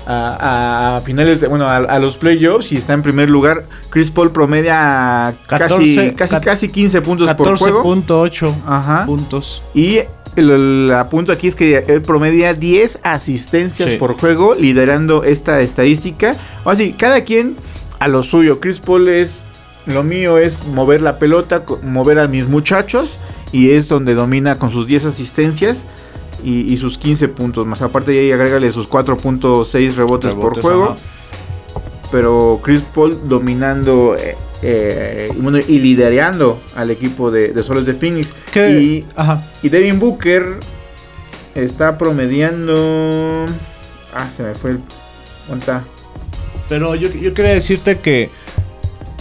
A, 0.08 0.98
a 0.98 1.00
finales 1.00 1.40
de, 1.40 1.48
bueno, 1.48 1.66
a, 1.66 1.78
a 1.78 1.98
los 1.98 2.16
playoffs 2.16 2.70
y 2.70 2.76
está 2.76 2.92
en 2.92 3.02
primer 3.02 3.28
lugar. 3.28 3.66
Chris 3.90 4.12
Paul 4.12 4.30
promedia 4.30 5.34
14, 5.48 6.14
casi, 6.14 6.14
casi, 6.14 6.36
casi 6.44 6.68
15 6.68 7.02
puntos 7.02 7.34
por 7.34 7.58
juego. 7.58 7.82
14.8 7.82 8.54
Ajá. 8.68 9.04
puntos. 9.04 9.64
Y 9.74 10.02
el, 10.36 10.50
el 10.50 10.92
apunto 10.92 11.32
aquí 11.32 11.48
es 11.48 11.54
que 11.54 11.84
él 11.88 12.02
promedia 12.02 12.54
10 12.54 13.00
asistencias 13.02 13.90
Sí. 13.90 13.96
por 13.96 14.18
juego, 14.18 14.54
liderando 14.54 15.24
esta 15.24 15.60
estadística. 15.60 16.32
O 16.64 16.70
así, 16.70 16.92
cada 16.92 17.22
quien 17.24 17.56
a 17.98 18.08
lo 18.08 18.22
suyo. 18.22 18.60
Chris 18.60 18.80
Paul 18.80 19.08
es. 19.08 19.44
Lo 19.86 20.02
mío 20.02 20.38
es 20.38 20.66
mover 20.68 21.00
la 21.00 21.18
pelota, 21.18 21.62
mover 21.82 22.18
a 22.18 22.26
mis 22.28 22.48
muchachos. 22.48 23.18
Y 23.52 23.70
es 23.70 23.88
donde 23.88 24.14
domina 24.14 24.56
con 24.56 24.70
sus 24.70 24.86
10 24.88 25.04
asistencias 25.06 25.82
y, 26.42 26.72
y 26.72 26.76
sus 26.76 26.98
15 26.98 27.28
puntos. 27.28 27.66
Más 27.66 27.80
aparte, 27.82 28.10
de 28.10 28.18
ahí 28.20 28.32
agrégale 28.32 28.72
sus 28.72 28.88
4.6 28.90 29.94
rebotes, 29.94 30.30
por 30.32 30.56
Rebotes, 30.56 30.62
juego. 30.64 30.84
ajá. 30.86 30.96
Pero 32.10 32.60
Chris 32.62 32.80
Paul 32.94 33.16
dominando 33.28 34.16
eh, 34.62 35.28
bueno, 35.36 35.58
y 35.58 35.78
liderando 35.78 36.60
al 36.74 36.90
equipo 36.90 37.30
de, 37.30 37.48
de 37.48 37.62
Soles 37.62 37.84
de 37.86 37.94
Phoenix. 37.94 38.28
Y 38.54 39.04
ajá. 39.14 39.46
y 39.62 39.68
Devin 39.68 39.98
Booker 39.98 40.56
está 41.54 41.98
promediando. 41.98 43.46
Ah, 44.14 44.28
se 44.34 44.42
me 44.42 44.54
fue 44.54 44.72
el. 44.72 44.80
¿Dónde 45.46 45.60
está? 45.60 45.84
Pero 46.68 46.94
yo, 46.94 47.08
yo 47.10 47.34
quería 47.34 47.52
decirte 47.52 47.98
que 47.98 48.30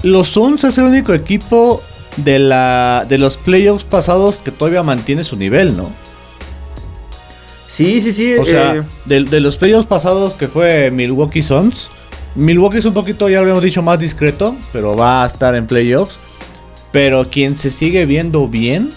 los 0.04 0.30
Suns 0.30 0.64
es 0.64 0.78
el 0.78 0.86
único 0.86 1.14
equipo 1.14 1.82
de 2.18 2.40
la 2.40 3.06
de 3.08 3.18
los 3.18 3.38
playoffs 3.38 3.84
pasados 3.84 4.40
que 4.40 4.52
todavía 4.52 4.84
mantiene 4.84 5.24
su 5.24 5.36
nivel, 5.36 5.76
¿no? 5.76 5.92
Sí, 7.70 8.02
sí, 8.02 8.14
sí. 8.14 8.36
O 8.36 8.46
sea, 8.46 8.76
eh, 8.76 8.84
de, 9.06 9.24
de 9.26 9.40
los 9.42 9.58
playoffs 9.58 9.86
pasados 9.86 10.36
que 10.36 10.48
fue 10.48 10.92
Milwaukee 10.92 11.42
Suns, 11.42 11.90
Milwaukee 12.36 12.78
es 12.80 12.86
un 12.86 12.94
poquito, 12.94 13.30
ya 13.30 13.38
lo 13.38 13.42
habíamos 13.44 13.64
dicho, 13.64 13.82
más 13.82 14.00
discreto, 14.00 14.56
pero 14.74 14.96
va 14.96 15.24
a 15.24 15.28
estar 15.28 15.56
en 15.56 15.68
playoffs. 15.68 16.20
Pero 16.92 17.30
quien 17.30 17.56
se 17.56 17.72
sigue 17.72 18.06
viendo 18.06 18.48
bien 18.48 18.90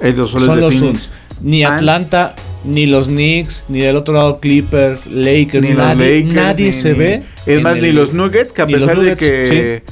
es 0.00 0.16
los 0.16 0.30
soles 0.30 0.46
son 0.46 0.56
de 0.56 0.62
los. 0.62 0.74
Suns. 0.74 1.10
Ni. 1.42 1.64
Atlanta, 1.64 2.34
ni 2.64 2.86
los 2.86 3.08
Knicks, 3.08 3.62
ni 3.68 3.80
del 3.80 3.96
otro 3.96 4.12
lado 4.14 4.40
Clippers, 4.40 5.06
Lakers, 5.06 5.62
Ni 5.62 5.70
nadie, 5.70 6.20
Lakers, 6.20 6.34
nadie 6.34 6.66
ni- 6.66 6.72
se 6.72 6.92
ni- 6.92 6.98
ve. 6.98 7.22
Es 7.46 7.62
más, 7.62 7.76
el- 7.76 7.82
ni 7.82 7.92
los 7.92 8.12
Nuggets, 8.12 8.52
que 8.52 8.62
a 8.62 8.66
pesar 8.66 9.00
de 9.00 9.16
que, 9.16 9.26
que, 9.26 9.82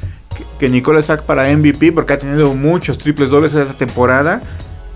que 0.59 0.69
Nikola 0.69 1.01
está 1.01 1.17
para 1.19 1.51
MVP, 1.51 1.93
porque 1.93 2.13
ha 2.15 2.19
tenido 2.19 2.55
muchos 2.55 2.99
triples 2.99 3.31
dobles 3.31 3.55
esta 3.55 3.75
temporada. 3.75 4.43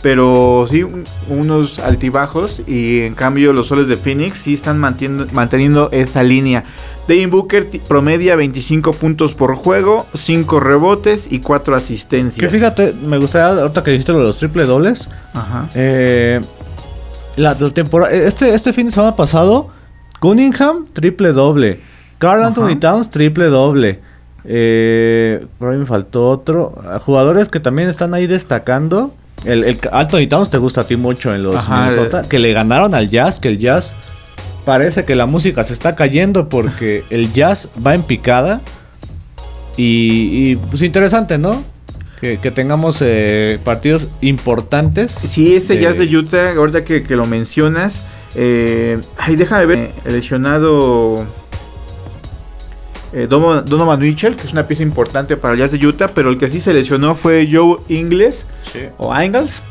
Pero 0.03 0.67
sí, 0.69 0.83
un- 0.83 1.05
unos 1.29 1.79
altibajos. 1.79 2.63
Y 2.67 3.01
en 3.03 3.15
cambio, 3.15 3.53
los 3.53 3.69
soles 3.69 3.87
de 3.87 3.97
Phoenix 3.97 4.37
sí 4.39 4.55
están 4.55 4.79
manteniendo, 4.79 5.27
manteniendo 5.33 5.91
esa 5.93 6.23
línea. 6.25 6.65
Devin 7.09 7.31
Booker 7.31 7.69
promedia 7.89 8.37
25 8.37 8.93
puntos 8.93 9.35
por 9.35 9.55
juego, 9.57 10.07
5 10.15 10.61
rebotes 10.61 11.31
y 11.31 11.41
4 11.41 11.75
asistencias. 11.75 12.41
Que 12.41 12.51
fíjate, 12.51 12.95
me 13.05 13.19
gustaría, 13.19 13.61
ahorita 13.63 13.83
que 13.83 13.91
dijiste 13.91 14.13
lo 14.13 14.19
de 14.21 14.25
los 14.27 14.39
triple 14.39 14.65
dobles, 14.65 15.09
Ajá. 15.35 15.69
Eh, 15.75 16.41
la, 17.37 17.57
la 17.59 17.71
temporada, 17.71 18.13
este, 18.13 18.55
este 18.55 18.73
fin 18.73 18.87
de 18.87 18.93
semana 18.93 19.17
pasado, 19.17 19.71
Cunningham, 20.21 20.87
triple 20.93 21.33
doble. 21.33 21.81
Carl 22.19 22.45
Anthony. 22.45 22.77
Towns, 22.79 23.11
triple 23.11 23.47
doble. 23.47 23.99
Eh, 24.45 25.45
por 25.59 25.73
ahí 25.73 25.79
me 25.79 25.87
faltó 25.87 26.29
otro. 26.29 26.73
Jugadores 27.05 27.49
que 27.49 27.59
también 27.59 27.89
están 27.89 28.15
ahí 28.15 28.29
destacando. 28.29 29.13
El, 29.45 29.65
el 29.65 29.79
Anthony 29.91 30.29
Towns 30.29 30.51
te 30.51 30.59
gusta 30.59 30.83
a 30.83 30.85
ti 30.85 30.95
mucho 30.95 31.35
en 31.35 31.43
los 31.43 31.57
Ajá, 31.57 31.87
Minnesota. 31.87 32.23
Que 32.23 32.39
le 32.39 32.53
ganaron 32.53 32.95
al 32.95 33.11
Jazz, 33.11 33.41
que 33.41 33.49
el 33.49 33.59
Jazz 33.59 33.97
parece 34.65 35.05
que 35.05 35.15
la 35.15 35.27
música 35.27 35.65
se 35.65 35.73
está 35.73 35.95
cayendo 35.97 36.49
porque 36.49 37.05
el 37.11 37.33
Jazz 37.33 37.69
va 37.85 37.95
en 37.95 38.03
picada. 38.03 38.61
Y, 39.77 40.51
y, 40.53 40.57
pues 40.57 40.83
interesante, 40.83 41.39
¿no? 41.39 41.63
Que, 42.21 42.39
que 42.39 42.51
tengamos 42.51 42.99
eh, 43.01 43.59
partidos 43.65 44.09
importantes. 44.21 45.13
Sí, 45.13 45.57
ese 45.57 45.79
Jazz 45.81 45.99
de 45.99 46.05
Utah, 46.15 46.51
ahorita 46.53 46.85
que, 46.85 47.03
que 47.03 47.17
lo 47.17 47.25
mencionas. 47.27 48.03
Eh, 48.35 49.01
ay, 49.19 49.37
déjame 49.37 49.67
ver. 49.67 49.79
eh, 49.79 49.91
El 50.05 50.13
lesionado 50.15 51.17
eh, 53.13 53.27
Donovan, 53.29 53.65
Donovan 53.65 53.99
Mitchell, 53.99 54.37
que 54.37 54.47
es 54.47 54.53
una 54.53 54.67
pieza 54.67 54.83
importante 54.83 55.37
para 55.37 55.55
el 55.55 55.61
Jazz 55.61 55.73
de 55.73 55.85
Utah, 55.87 56.09
pero 56.09 56.31
el 56.31 56.39
que 56.39 56.49
sí 56.49 56.61
se 56.61 56.73
lesionó 56.73 57.15
fue 57.15 57.49
Joe 57.51 57.79
Ingles 57.89 58.47
o 58.99 59.15
Ingles. 59.21 59.63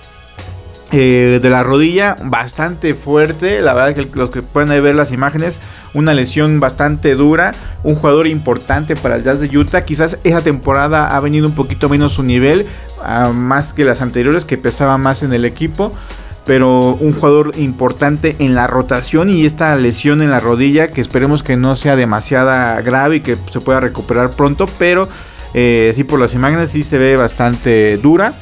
Eh, 0.93 1.39
de 1.41 1.49
la 1.49 1.63
rodilla 1.63 2.17
bastante 2.21 2.93
fuerte, 2.95 3.61
la 3.61 3.73
verdad 3.73 3.95
que 3.95 4.09
los 4.13 4.29
que 4.29 4.41
pueden 4.41 4.67
ver 4.83 4.93
las 4.93 5.13
imágenes, 5.13 5.61
una 5.93 6.13
lesión 6.13 6.59
bastante 6.59 7.15
dura, 7.15 7.53
un 7.83 7.95
jugador 7.95 8.27
importante 8.27 8.97
para 8.97 9.15
el 9.15 9.23
Jazz 9.23 9.39
de 9.39 9.57
Utah, 9.57 9.85
quizás 9.85 10.19
esa 10.25 10.41
temporada 10.41 11.07
ha 11.07 11.19
venido 11.21 11.47
un 11.47 11.55
poquito 11.55 11.87
menos 11.87 12.11
su 12.11 12.23
nivel, 12.23 12.65
ah, 13.03 13.31
más 13.33 13.71
que 13.71 13.85
las 13.85 14.01
anteriores 14.01 14.43
que 14.43 14.57
pesaba 14.57 14.97
más 14.97 15.23
en 15.23 15.31
el 15.31 15.45
equipo, 15.45 15.93
pero 16.45 16.97
un 16.99 17.13
jugador 17.13 17.53
importante 17.57 18.35
en 18.39 18.53
la 18.53 18.67
rotación 18.67 19.29
y 19.29 19.45
esta 19.45 19.73
lesión 19.77 20.21
en 20.21 20.29
la 20.29 20.39
rodilla 20.39 20.89
que 20.89 20.99
esperemos 20.99 21.41
que 21.41 21.55
no 21.55 21.77
sea 21.77 21.95
demasiada 21.95 22.81
grave 22.81 23.17
y 23.17 23.21
que 23.21 23.37
se 23.49 23.61
pueda 23.61 23.79
recuperar 23.79 24.31
pronto, 24.31 24.65
pero 24.77 25.07
eh, 25.53 25.93
sí 25.95 26.03
por 26.03 26.19
las 26.19 26.33
imágenes 26.33 26.69
sí 26.69 26.83
se 26.83 26.97
ve 26.97 27.15
bastante 27.15 27.95
dura 27.97 28.33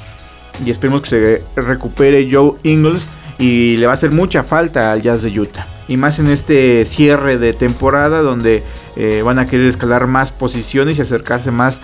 y 0.66 0.72
esperemos 0.72 1.02
que 1.02 1.10
se 1.10 1.44
recupere 1.62 2.28
Joe 2.32 2.54
Ingles 2.64 3.04
y 3.38 3.78
le 3.78 3.86
va 3.86 3.94
a 3.94 3.96
hacer 3.96 4.12
mucha 4.12 4.44
falta 4.44 4.92
al 4.92 5.02
Jazz 5.02 5.22
de 5.24 5.40
Utah. 5.40 5.66
y 5.88 5.98
más 5.98 6.20
en 6.20 6.28
este 6.28 6.86
cierre 6.86 7.38
de 7.40 7.54
temporada 7.54 8.22
donde 8.22 8.64
eh, 8.96 9.22
van 9.24 9.40
a 9.40 9.46
querer 9.46 9.66
escalar 9.68 10.06
más 10.08 10.32
posiciones 10.32 10.98
y 11.00 11.02
acercarse 11.02 11.50
más 11.52 11.80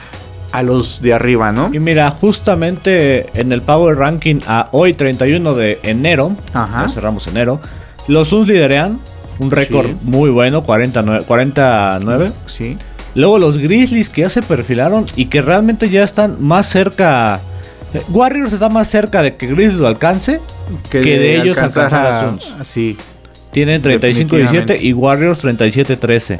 a 0.51 0.61
los 0.63 1.01
de 1.01 1.13
arriba, 1.13 1.51
¿no? 1.51 1.69
Y 1.73 1.79
mira, 1.79 2.11
justamente 2.11 3.27
en 3.39 3.51
el 3.51 3.61
Power 3.61 3.97
Ranking 3.97 4.39
a 4.47 4.69
hoy 4.71 4.93
31 4.93 5.53
de 5.55 5.79
enero, 5.83 6.35
Ajá. 6.53 6.87
cerramos 6.87 7.25
enero, 7.27 7.59
los 8.07 8.29
Suns 8.29 8.47
liderean 8.47 8.99
un 9.39 9.51
récord 9.51 9.87
Sí. 9.87 9.95
muy 10.03 10.29
bueno, 10.29 10.63
49, 10.63 11.25
49. 11.27 12.31
Sí. 12.45 12.77
Luego 13.15 13.39
los 13.39 13.57
Grizzlies 13.57 14.09
que 14.09 14.21
ya 14.21 14.29
se 14.29 14.41
perfilaron 14.41 15.07
y 15.15 15.25
que 15.25 15.41
realmente 15.41 15.89
ya 15.89 16.03
están 16.03 16.37
más 16.39 16.69
cerca. 16.69 17.39
Warriors 18.09 18.53
está 18.53 18.69
más 18.69 18.87
cerca 18.87 19.21
de 19.21 19.35
que 19.35 19.47
Grizzlies 19.47 19.79
lo 19.79 19.87
alcance 19.87 20.39
que 20.89 21.01
de 21.01 21.35
ellos 21.37 21.57
alcanzar 21.57 22.05
a 22.05 22.27
Suns. 22.27 22.53
Así. 22.59 22.97
Tienen 23.51 23.81
35-17 23.81 24.81
y 24.81 24.93
Warriors 24.93 25.43
37-13. 25.43 26.39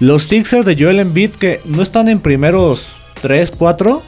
Los 0.00 0.24
Sixers 0.24 0.64
de 0.64 0.76
Joel 0.78 1.00
Embiid 1.00 1.30
que 1.32 1.60
no 1.64 1.82
están 1.82 2.08
en 2.08 2.20
primeros 2.20 2.88
3, 3.20 3.52
4, 3.56 4.02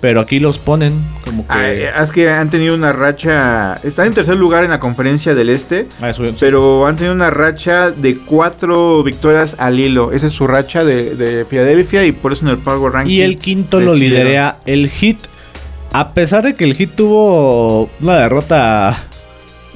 pero 0.00 0.20
aquí 0.20 0.40
los 0.40 0.58
ponen 0.58 0.92
como 1.24 1.46
que... 1.46 1.52
Ah, 1.52 2.02
es 2.02 2.10
que 2.10 2.28
han 2.28 2.50
tenido 2.50 2.74
una 2.74 2.92
racha. 2.92 3.76
Están 3.84 4.06
en 4.06 4.14
tercer 4.14 4.36
lugar 4.36 4.64
en 4.64 4.70
la 4.70 4.80
conferencia 4.80 5.34
del 5.34 5.48
este. 5.48 5.86
Ah, 6.00 6.10
Pero 6.40 6.86
han 6.88 6.96
tenido 6.96 7.14
una 7.14 7.30
racha 7.30 7.92
de 7.92 8.18
cuatro 8.18 9.04
victorias 9.04 9.56
al 9.60 9.78
hilo. 9.78 10.10
Esa 10.10 10.26
es 10.26 10.32
su 10.32 10.48
racha 10.48 10.84
de, 10.84 11.14
de 11.14 11.44
Filadelfia 11.44 12.04
y 12.04 12.10
por 12.10 12.32
eso 12.32 12.44
en 12.44 12.50
el 12.50 12.58
Power 12.58 12.92
Ranking. 12.92 13.12
Y 13.12 13.22
el 13.22 13.38
quinto 13.38 13.80
lo 13.80 13.94
lidera 13.94 14.56
el 14.66 14.88
Hit. 14.88 15.18
A 15.94 16.08
pesar 16.14 16.42
de 16.42 16.54
que 16.54 16.64
el 16.64 16.74
Hit 16.74 16.92
tuvo 16.96 17.90
una 18.00 18.16
derrota 18.16 19.04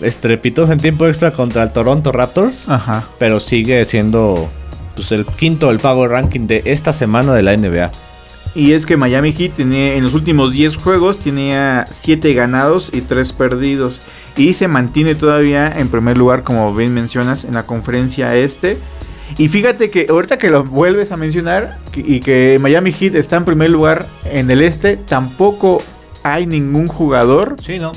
estrepitosa 0.01 0.73
en 0.73 0.79
tiempo 0.79 1.07
extra 1.07 1.31
contra 1.31 1.63
el 1.63 1.73
Toronto 1.73 2.11
Raptors, 2.11 2.67
Ajá. 2.69 3.05
pero 3.19 3.39
sigue 3.39 3.85
siendo 3.85 4.49
pues, 4.95 5.13
el 5.13 5.27
quinto 5.27 5.69
del 5.69 5.79
Power 5.79 6.11
Ranking 6.11 6.47
de 6.47 6.63
esta 6.65 6.95
semana 6.95 7.35
de 7.35 7.43
la 7.43 7.55
NBA. 7.55 7.91
Y 8.55 8.73
es 8.73 8.87
que 8.87 8.97
Miami 8.97 9.33
Heat 9.33 9.53
tenía, 9.57 9.95
en 9.95 10.05
los 10.05 10.15
últimos 10.15 10.53
10 10.53 10.77
juegos 10.77 11.19
tenía 11.19 11.85
7 11.91 12.33
ganados 12.33 12.91
y 12.95 13.03
3 13.03 13.35
perdidos. 13.35 14.01
Y 14.39 14.55
se 14.55 14.69
mantiene 14.69 15.15
todavía 15.15 15.71
en 15.77 15.89
primer 15.89 16.17
lugar, 16.17 16.43
como 16.43 16.75
bien 16.75 16.95
mencionas, 16.95 17.45
en 17.45 17.53
la 17.53 17.65
conferencia 17.65 18.35
este. 18.35 18.79
Y 19.37 19.49
fíjate 19.49 19.91
que 19.91 20.07
ahorita 20.09 20.39
que 20.39 20.49
lo 20.49 20.65
vuelves 20.65 21.13
a 21.13 21.17
mencionar 21.17 21.79
y 21.95 22.21
que 22.21 22.59
Miami 22.61 22.93
Heat 22.93 23.15
está 23.15 23.37
en 23.37 23.45
primer 23.45 23.69
lugar 23.69 24.07
en 24.25 24.51
el 24.51 24.63
este, 24.63 24.97
tampoco 24.97 25.83
hay 26.35 26.47
ningún 26.47 26.87
jugador 26.89 27.57
Sí, 27.63 27.79
¿no? 27.79 27.93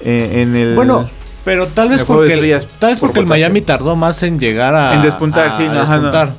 eh, 0.00 0.42
en 0.42 0.56
el... 0.56 0.74
Bueno, 0.74 1.08
pero 1.44 1.66
tal 1.66 1.88
vez 1.88 2.02
porque, 2.04 2.32
estrellas 2.34 2.66
tal 2.78 2.90
vez 2.92 3.00
por 3.00 3.08
porque 3.08 3.20
el. 3.20 3.26
Miami 3.26 3.60
tardó 3.62 3.96
más 3.96 4.22
en 4.22 4.38
llegar 4.38 4.74
a... 4.74 4.94
En 4.94 5.02
despuntar, 5.02 5.48
a 5.48 5.56
sí, 5.56 5.64
no, 5.66 5.80
ajá, 5.80 5.96
no. 5.96 6.02
despuntar. 6.10 6.30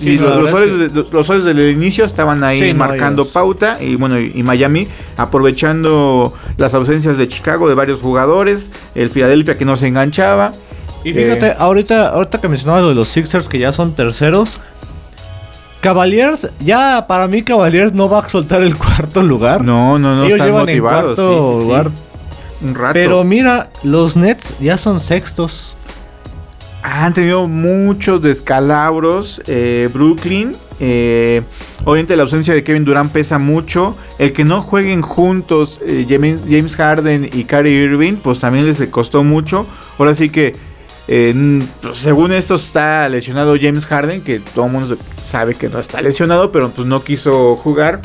Y 0.00 0.04
Sí, 0.04 0.18
no, 0.18 0.24
los, 0.24 0.30
la 0.30 0.40
los 0.40 0.44
es 0.48 0.50
soles, 0.50 0.94
de- 0.94 1.04
los- 1.12 1.26
soles 1.26 1.44
del 1.44 1.70
inicio 1.70 2.04
estaban 2.04 2.42
ahí 2.42 2.58
Sí, 2.58 2.74
marcando 2.74 3.26
pauta. 3.26 3.76
Y 3.80 3.94
bueno, 3.94 4.18
y, 4.18 4.32
y 4.34 4.42
Miami 4.42 4.88
aprovechando 5.16 6.32
las 6.56 6.74
ausencias 6.74 7.16
de 7.18 7.28
Chicago 7.28 7.68
de 7.68 7.74
varios 7.74 8.00
jugadores. 8.00 8.70
El 8.94 9.10
Philadelphia 9.10 9.56
que 9.56 9.64
no 9.64 9.76
se 9.76 9.86
enganchaba. 9.86 10.52
Y 11.04 11.12
fíjate, 11.12 11.48
Eh. 11.48 11.54
ahorita, 11.58 12.08
ahorita 12.08 12.40
que 12.40 12.48
mencionaba 12.48 12.80
lo 12.80 12.88
de 12.88 12.94
los 12.94 13.08
Sixers 13.08 13.46
que 13.46 13.58
ya 13.58 13.72
son 13.72 13.94
terceros. 13.94 14.58
Cavaliers, 15.84 16.48
ya 16.60 17.04
para 17.06 17.28
mí 17.28 17.42
Cavaliers 17.42 17.92
no 17.92 18.08
va 18.08 18.20
a 18.20 18.28
soltar 18.28 18.62
el 18.62 18.76
cuarto 18.78 19.22
lugar. 19.22 19.62
No, 19.62 19.98
no, 19.98 20.16
no 20.16 20.22
Ellos 20.24 20.32
están 20.38 20.52
motivados. 20.52 21.14
cuarto 21.16 21.28
sí, 21.28 21.56
sí, 21.56 21.60
sí. 21.60 21.66
lugar. 21.68 21.90
Un 22.62 22.74
rato. 22.74 22.92
Pero 22.94 23.24
mira, 23.24 23.68
los 23.82 24.16
Nets 24.16 24.54
ya 24.60 24.78
son 24.78 24.98
sextos. 25.00 25.74
Han 26.82 27.12
tenido 27.14 27.46
muchos 27.48 28.20
descalabros. 28.22 29.40
eh, 29.46 29.88
Brooklyn. 29.92 30.52
eh, 30.80 31.42
obviamente 31.84 32.16
la 32.16 32.22
ausencia 32.24 32.52
de 32.54 32.62
Kevin 32.64 32.84
Durant 32.84 33.10
pesa 33.12 33.38
mucho. 33.38 33.96
El 34.18 34.32
que 34.32 34.44
no 34.44 34.62
jueguen 34.62 35.02
juntos 35.02 35.80
eh, 35.86 36.06
James, 36.08 36.44
James 36.48 36.76
Harden 36.76 37.28
y 37.32 37.44
Kyrie 37.44 37.84
Irving, 37.84 38.14
pues 38.22 38.38
también 38.38 38.66
les 38.66 38.80
costó 38.88 39.22
mucho. 39.24 39.66
Ahora 39.98 40.14
sí 40.14 40.28
que, 40.30 40.52
eh, 41.08 41.60
pues, 41.82 41.98
según 41.98 42.32
esto, 42.32 42.54
está 42.54 43.08
lesionado 43.08 43.56
James 43.60 43.86
Harden, 43.86 44.22
que 44.22 44.40
todo 44.40 44.66
el 44.66 44.72
mundo 44.72 44.96
sabe 45.22 45.54
que 45.54 45.68
no 45.68 45.78
está 45.78 46.00
lesionado, 46.00 46.50
pero 46.50 46.70
pues 46.70 46.86
no 46.86 47.02
quiso 47.02 47.56
jugar 47.56 48.00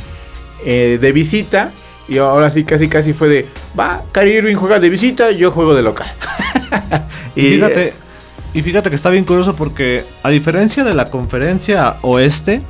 eh, 0.65 0.97
de 0.99 1.11
visita. 1.11 1.71
Y 2.07 2.17
ahora 2.17 2.49
sí, 2.49 2.63
casi 2.63 2.89
casi 2.89 3.13
fue 3.13 3.29
de, 3.29 3.47
va, 3.79 4.01
Kyrie 4.11 4.37
Irving 4.37 4.55
juega 4.55 4.79
de 4.79 4.89
visita, 4.89 5.31
yo 5.31 5.51
juego 5.51 5.75
de 5.75 5.81
local. 5.83 6.07
Y 7.35 7.41
fíjate, 7.51 7.93
y 8.53 8.61
fíjate 8.61 8.89
que 8.89 8.95
está 8.95 9.09
bien 9.09 9.23
curioso 9.23 9.55
porque 9.55 10.03
a 10.23 10.29
diferencia 10.29 10.83
de 10.83 10.93
la 10.93 11.05
conferencia 11.05 11.95
oeste, 12.01 12.61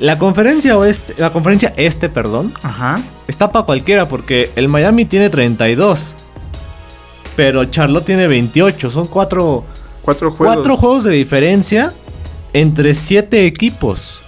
la 0.00 0.18
conferencia 0.18 0.76
oeste, 0.76 1.14
la 1.18 1.30
conferencia 1.30 1.72
este, 1.76 2.08
perdón, 2.08 2.52
Ajá. 2.62 2.96
está 3.28 3.52
para 3.52 3.66
cualquiera 3.66 4.06
porque 4.06 4.50
el 4.56 4.68
Miami 4.68 5.04
tiene 5.04 5.30
32. 5.30 6.16
Pero 7.36 7.64
Charlotte 7.64 8.04
tiene 8.06 8.26
28. 8.28 8.90
Son 8.90 9.06
cuatro, 9.06 9.64
Cuatro 10.02 10.30
juegos. 10.30 10.54
cuatro 10.56 10.76
juegos 10.76 11.04
de 11.04 11.10
diferencia 11.12 11.88
entre 12.52 12.94
siete 12.94 13.46
equipos. 13.46 14.20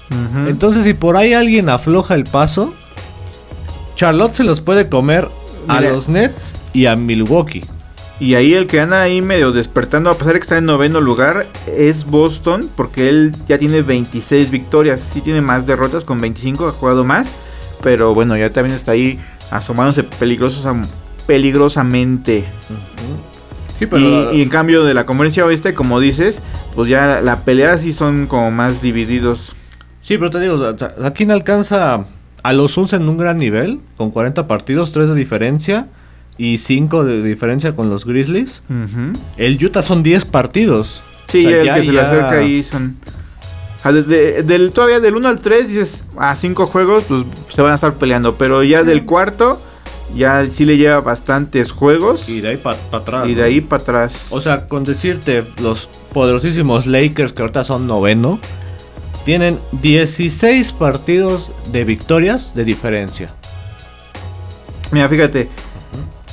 Entonces, 0.47 0.85
si 0.85 0.95
por 0.95 1.17
ahí 1.17 1.33
alguien 1.35 1.69
afloja 1.69 2.15
el 2.15 2.25
paso, 2.25 2.73
Charlotte 3.97 4.35
se 4.35 4.45
los 4.45 4.61
puede 4.61 4.89
comer 4.89 5.29
a 5.69 5.81
los 5.81 6.09
Nets 6.09 6.55
y 6.73 6.87
a 6.87 6.95
Milwaukee. 6.97 7.63
y 8.21 8.35
ahí 8.35 8.55
el 8.55 8.67
que 8.67 8.81
anda 8.81 9.03
ahí 9.03 9.21
medio 9.21 9.53
despertando, 9.53 10.09
a 10.11 10.15
pesar 10.15 10.33
de 10.35 10.39
que 10.41 10.45
está 10.45 10.57
en 10.59 10.65
noveno 10.65 11.01
lugar, 11.01 11.47
es 11.77 12.05
Boston, 12.07 12.63
porque 12.77 13.09
él 13.09 13.33
ya 13.49 13.59
tiene 13.59 13.83
26 13.83 14.51
victorias. 14.51 15.03
Sí 15.03 15.21
tiene 15.21 15.41
más 15.43 15.67
derrotas, 15.67 16.05
con 16.05 16.19
25 16.19 16.69
ha 16.69 16.73
jugado 16.73 17.05
más. 17.05 17.33
Pero 17.83 18.15
bueno, 18.15 18.37
ya 18.37 18.49
también 18.51 18.75
está 18.77 18.93
ahí 18.93 19.19
asomándose 19.51 20.03
peligrosos 20.03 20.65
peligrosamente. 21.27 22.45
Sí, 23.79 23.87
Y, 23.97 24.39
y 24.39 24.43
en 24.43 24.49
cambio 24.49 24.85
de 24.85 24.95
la 24.95 25.05
conferencia 25.05 25.45
oeste, 25.45 25.75
como 25.75 26.01
dices, 26.01 26.41
pues 26.75 26.89
ya 26.89 27.21
la 27.21 27.41
pelea 27.45 27.77
sí 27.79 27.93
son 27.93 28.27
como 28.27 28.51
más 28.51 28.81
divididos. 28.81 29.55
Sí, 30.01 30.17
pero 30.19 30.31
te 30.31 30.41
digo, 30.41 30.55
o 30.55 30.79
sea, 30.79 30.95
¿a 31.05 31.11
quién 31.11 31.31
alcanza 31.31 32.07
a 32.43 32.53
los 32.53 32.73
Suns 32.73 32.93
en 32.95 33.09
un 33.09 33.19
gran 33.19 33.37
nivel? 33.39 33.81
Con 33.97 34.11
40 34.11 34.47
partidos, 34.47 34.93
3 34.93 35.11
de 35.11 35.15
diferencia 35.15 35.89
y 36.39 36.59
5 36.59 37.05
de 37.05 37.23
diferencia 37.23 37.75
con 37.77 37.91
los 37.91 38.05
Grizzlies. 38.07 38.63
Ujú. 38.71 39.13
El 39.37 39.63
Utah 39.63 39.83
son 39.83 40.03
10 40.03 40.25
partidos. 40.25 41.03
Sí, 41.27 41.45
O 41.45 41.49
sea, 41.51 41.59
el 41.61 41.67
ya- 41.67 41.75
que 41.75 41.81
se 41.83 41.87
le 41.89 41.95
ya- 41.95 42.03
acerca 42.07 42.31
ahí 42.39 42.63
son. 42.63 42.97
De- 43.85 44.03
de- 44.03 44.43
del, 44.43 44.73
todavía 44.73 45.01
del 45.01 45.17
1 45.17 45.29
al 45.29 45.41
3 45.41 45.69
dices, 45.69 46.03
a 46.19 46.35
5 46.35 46.67
juegos, 46.67 47.05
pues 47.05 47.25
se 47.51 47.63
van 47.63 47.73
a 47.73 47.75
estar 47.75 47.95
peleando. 47.95 48.37
Pero 48.37 48.63
ya 48.65 48.83
del 48.85 49.05
cuarto, 49.05 49.61
ya 50.15 50.49
sí 50.49 50.65
le 50.65 50.77
lleva 50.77 51.01
bastantes 51.01 51.73
juegos. 51.73 52.29
Y 52.29 52.41
de 52.41 52.49
ahí 52.49 52.57
para 52.57 52.79
atrás. 52.93 53.29
Y 53.29 53.35
de 53.35 53.45
ahí 53.45 53.61
para 53.61 53.83
atrás. 53.83 54.27
O 54.31 54.41
sea, 54.41 54.67
con 54.67 54.85
decirte, 54.85 55.45
los 55.61 55.89
poderosísimos 56.13 56.87
Lakers, 56.87 57.33
que 57.33 57.43
ahorita 57.43 57.65
son 57.65 57.87
noveno, 57.87 58.39
tienen 59.25 59.59
16 59.83 60.73
partidos 60.73 61.51
de 61.73 61.85
victorias 61.85 62.55
de 62.55 62.65
diferencia. 62.65 63.31
Mira, 64.93 65.09
fíjate. 65.09 65.49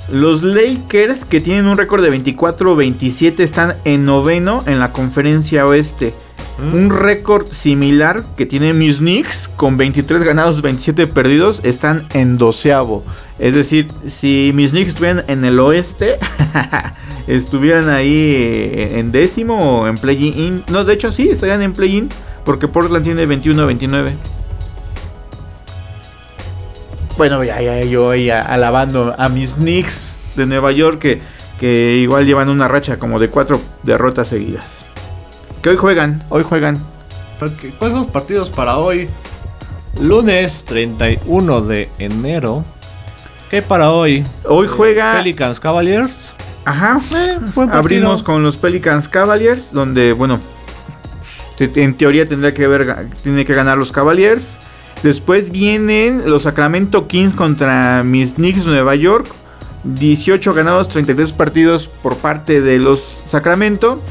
Los 0.09 0.43
Lakers, 0.43 1.23
que 1.25 1.39
tienen 1.39 1.65
un 1.65 1.77
récord 1.77 2.03
de 2.03 2.11
24-27, 2.11 3.39
están 3.39 3.77
en 3.85 4.05
noveno 4.05 4.59
en 4.67 4.79
la 4.79 4.91
conferencia 4.91 5.65
oeste. 5.65 6.13
Un 6.59 6.91
récord 6.91 7.47
similar 7.47 8.23
que 8.37 8.45
tienen 8.45 8.77
mis 8.77 8.97
Knicks 8.97 9.49
con 9.55 9.75
23 9.75 10.23
ganados, 10.23 10.61
27 10.61 11.07
perdidos, 11.07 11.61
están 11.63 12.07
en 12.13 12.37
doceavo. 12.37 13.03
Es 13.39 13.55
decir, 13.55 13.87
si 14.05 14.51
mis 14.53 14.69
Knicks 14.71 14.89
estuvieran 14.89 15.25
en 15.27 15.45
el 15.45 15.59
oeste, 15.59 16.19
estuvieran 17.27 17.89
ahí 17.89 18.15
eh, 18.15 18.99
en 18.99 19.11
décimo 19.11 19.81
o 19.81 19.87
en 19.87 19.97
play-in. 19.97 20.63
No, 20.71 20.85
de 20.85 20.93
hecho 20.93 21.11
sí, 21.11 21.27
estarían 21.29 21.63
en 21.63 21.73
play-in 21.73 22.09
porque 22.45 22.67
Portland 22.67 23.03
tiene 23.03 23.27
21-29. 23.27 24.11
Bueno, 27.17 27.43
ya, 27.43 27.81
yo 27.83 28.11
alabando 28.11 29.15
a 29.17 29.27
mis 29.29 29.53
Knicks 29.55 30.15
de 30.35 30.45
Nueva 30.45 30.71
York 30.71 30.99
que, 30.99 31.21
que 31.59 31.95
igual 31.97 32.25
llevan 32.25 32.49
una 32.49 32.67
racha 32.67 32.99
como 32.99 33.17
de 33.17 33.29
cuatro 33.29 33.59
derrotas 33.83 34.27
seguidas. 34.27 34.85
Que 35.63 35.69
hoy 35.69 35.77
juegan, 35.77 36.21
hoy 36.27 36.43
juegan. 36.43 36.75
Porque, 37.39 37.69
¿Cuáles 37.69 37.93
son 37.93 38.03
los 38.03 38.11
partidos 38.11 38.49
para 38.49 38.79
hoy? 38.79 39.07
Lunes 40.01 40.65
31 40.65 41.61
de 41.61 41.89
enero. 41.99 42.65
¿Qué 43.49 43.61
para 43.61 43.91
hoy? 43.91 44.25
Hoy 44.43 44.67
juega. 44.67 45.13
Pelicans 45.15 45.61
Cavaliers. 45.61 46.33
Ajá. 46.65 46.99
Eh. 47.15 47.37
Abrimos 47.71 48.23
con 48.23 48.43
los 48.43 48.57
Pelicans 48.57 49.07
Cavaliers, 49.07 49.71
donde, 49.71 50.11
bueno, 50.11 50.41
en 51.57 51.93
teoría 51.93 52.27
tendría 52.27 52.53
que 52.53 52.65
haber, 52.65 53.07
tiene 53.23 53.45
que 53.45 53.53
ganar 53.53 53.77
los 53.77 53.93
Cavaliers. 53.93 54.57
Después 55.01 55.49
vienen 55.49 56.29
los 56.29 56.43
Sacramento 56.43 57.07
Kings 57.07 57.35
contra 57.35 58.03
mis 58.03 58.33
Knicks 58.33 58.65
de 58.65 58.71
Nueva 58.71 58.95
York. 58.95 59.27
18 59.85 60.53
ganados, 60.53 60.89
33 60.89 61.31
partidos 61.31 61.87
por 61.87 62.17
parte 62.17 62.59
de 62.59 62.79
los 62.79 62.99
Sacramento. 63.29 64.01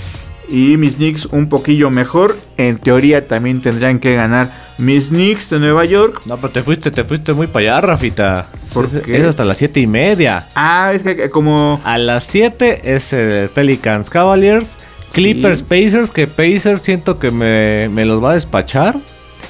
Y 0.52 0.76
mis 0.76 0.96
Knicks 0.96 1.24
un 1.26 1.48
poquillo 1.48 1.90
mejor. 1.90 2.36
En 2.58 2.78
teoría 2.78 3.26
también 3.26 3.60
tendrían 3.62 3.98
que 3.98 4.14
ganar 4.14 4.48
mis 4.78 5.08
Knicks 5.08 5.48
de 5.50 5.58
Nueva 5.58 5.84
York. 5.86 6.20
No, 6.26 6.36
pero 6.36 6.52
te 6.52 6.62
fuiste, 6.62 6.90
te 6.90 7.04
fuiste 7.04 7.32
muy 7.32 7.46
para 7.46 7.76
allá, 7.76 7.80
Rafita. 7.80 8.46
¿Por 8.74 8.84
es, 8.84 9.00
qué? 9.02 9.16
es 9.16 9.24
hasta 9.24 9.44
las 9.44 9.56
siete 9.58 9.80
y 9.80 9.86
media. 9.86 10.46
Ah, 10.54 10.92
es 10.92 11.02
que 11.02 11.30
como... 11.30 11.80
A 11.84 11.96
las 11.98 12.24
7 12.24 12.94
es 12.94 13.12
el 13.14 13.48
Pelicans 13.48 14.10
Cavaliers. 14.10 14.76
Clippers 15.12 15.60
Sí. 15.60 15.64
Pacers, 15.68 16.10
que 16.10 16.26
Pacers 16.26 16.82
siento 16.82 17.18
que 17.18 17.30
me, 17.30 17.88
me 17.88 18.04
los 18.04 18.22
va 18.22 18.32
a 18.32 18.34
despachar. 18.34 18.98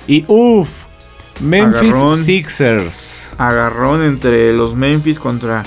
Y 0.06 0.24
uff, 0.28 0.68
Memphis 1.40 1.94
Agarrón. 1.94 2.16
Sixers. 2.16 3.30
agarrón 3.38 4.02
entre 4.02 4.52
los 4.52 4.76
Memphis 4.76 5.18
contra 5.18 5.62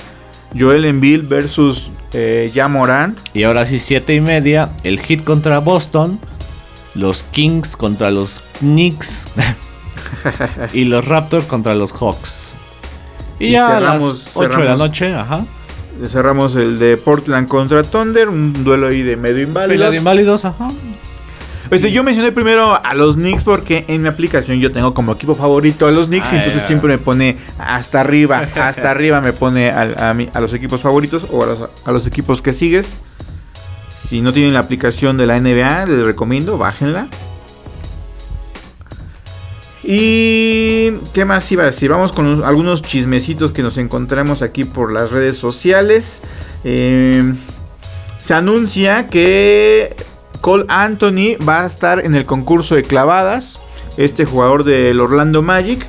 Joel 0.58 0.86
Embiid 0.86 1.24
versus 1.28 1.90
eh, 2.16 2.52
Ja 2.54 2.68
Morant. 2.68 3.20
Y 3.34 3.44
ahora 3.44 3.66
sí, 3.66 3.80
7 3.80 4.14
y 4.16 4.22
media, 4.22 4.70
el 4.84 5.00
Heat 5.00 5.24
contra 5.24 5.60
Boston. 5.60 6.20
Los 6.94 7.24
Kings 7.24 7.76
contra 7.76 8.10
los 8.10 8.42
Knicks. 8.60 9.26
y 10.74 10.86
los 10.86 11.06
Raptors 11.06 11.46
contra 11.46 11.76
los 11.76 11.92
Hawks. 11.92 12.54
Y, 13.40 13.48
Y 13.48 13.52
ya 13.52 13.68
cerramos- 13.68 14.12
a 14.12 14.14
las 14.14 14.38
8 14.38 14.58
de 14.60 14.66
la 14.66 14.78
noche, 14.78 15.14
ajá. 15.14 15.46
Cerramos 16.08 16.56
el 16.56 16.78
de 16.80 16.98
Portland 16.98 17.48
contra 17.48 17.82
Thunder, 17.84 18.28
un 18.30 18.64
duelo 18.66 18.88
ahí 18.88 19.02
de 19.02 19.16
medio 19.18 19.44
inválidos. 19.44 19.96
inválidos, 19.96 20.46
ajá. 20.46 20.68
Este, 21.72 21.92
yo 21.92 22.04
mencioné 22.04 22.32
primero 22.32 22.76
a 22.84 22.94
los 22.94 23.16
Knicks 23.16 23.44
porque 23.44 23.86
en 23.88 24.02
mi 24.04 24.08
aplicación 24.08 24.60
yo 24.60 24.72
tengo 24.72 24.94
como 24.94 25.14
equipo 25.14 25.34
favorito 25.36 25.88
a 25.88 25.92
los 25.92 26.08
Knicks 26.08 26.32
y 26.32 26.36
Ah, 26.36 26.38
entonces 26.40 26.62
siempre 26.64 26.90
me 26.90 26.98
pone 26.98 27.38
hasta 27.58 28.02
arriba, 28.02 28.48
hasta 28.62 28.92
arriba 28.92 29.20
me 29.22 29.34
pone 29.34 29.72
a, 29.72 30.14
mi- 30.14 30.30
a 30.34 30.40
los 30.42 30.54
equipos 30.54 30.82
favoritos 30.82 31.26
o 31.32 31.44
a 31.44 31.46
los, 31.48 31.70
a 31.86 31.92
los 31.92 32.06
equipos 32.08 32.42
que 32.42 32.54
sigues. 32.54 32.98
Si 34.08 34.22
no 34.22 34.32
tienen 34.32 34.54
la 34.54 34.60
aplicación 34.60 35.18
de 35.18 35.26
la 35.26 35.40
NBA, 35.40 35.88
les 35.88 36.06
recomiendo, 36.06 36.58
bájenla. 36.60 37.08
Y 39.84 40.92
qué 41.14 41.26
más 41.26 41.52
iba 41.52 41.64
a 41.64 41.68
decir, 41.68 41.90
vamos 41.92 42.12
con 42.12 42.26
un- 42.26 42.44
algunos 42.44 42.82
chismecitos 42.82 43.52
que 43.52 43.62
nos 43.62 43.78
encontramos 43.78 44.42
aquí 44.42 44.64
por 44.64 44.92
las 44.92 45.12
redes 45.12 45.38
sociales. 45.38 46.22
Eh, 46.64 47.34
se 48.18 48.34
anuncia 48.34 49.08
que 49.10 49.96
Cole 50.46 50.66
Anthony 50.68 51.38
va 51.44 51.64
a 51.64 51.66
estar 51.66 52.06
en 52.06 52.14
el 52.14 52.28
concurso 52.28 52.76
de 52.76 52.84
clavadas. 52.84 53.64
Este 53.98 54.26
jugador 54.26 54.64
del 54.64 55.00
Orlando 55.00 55.42
Magic. 55.42 55.88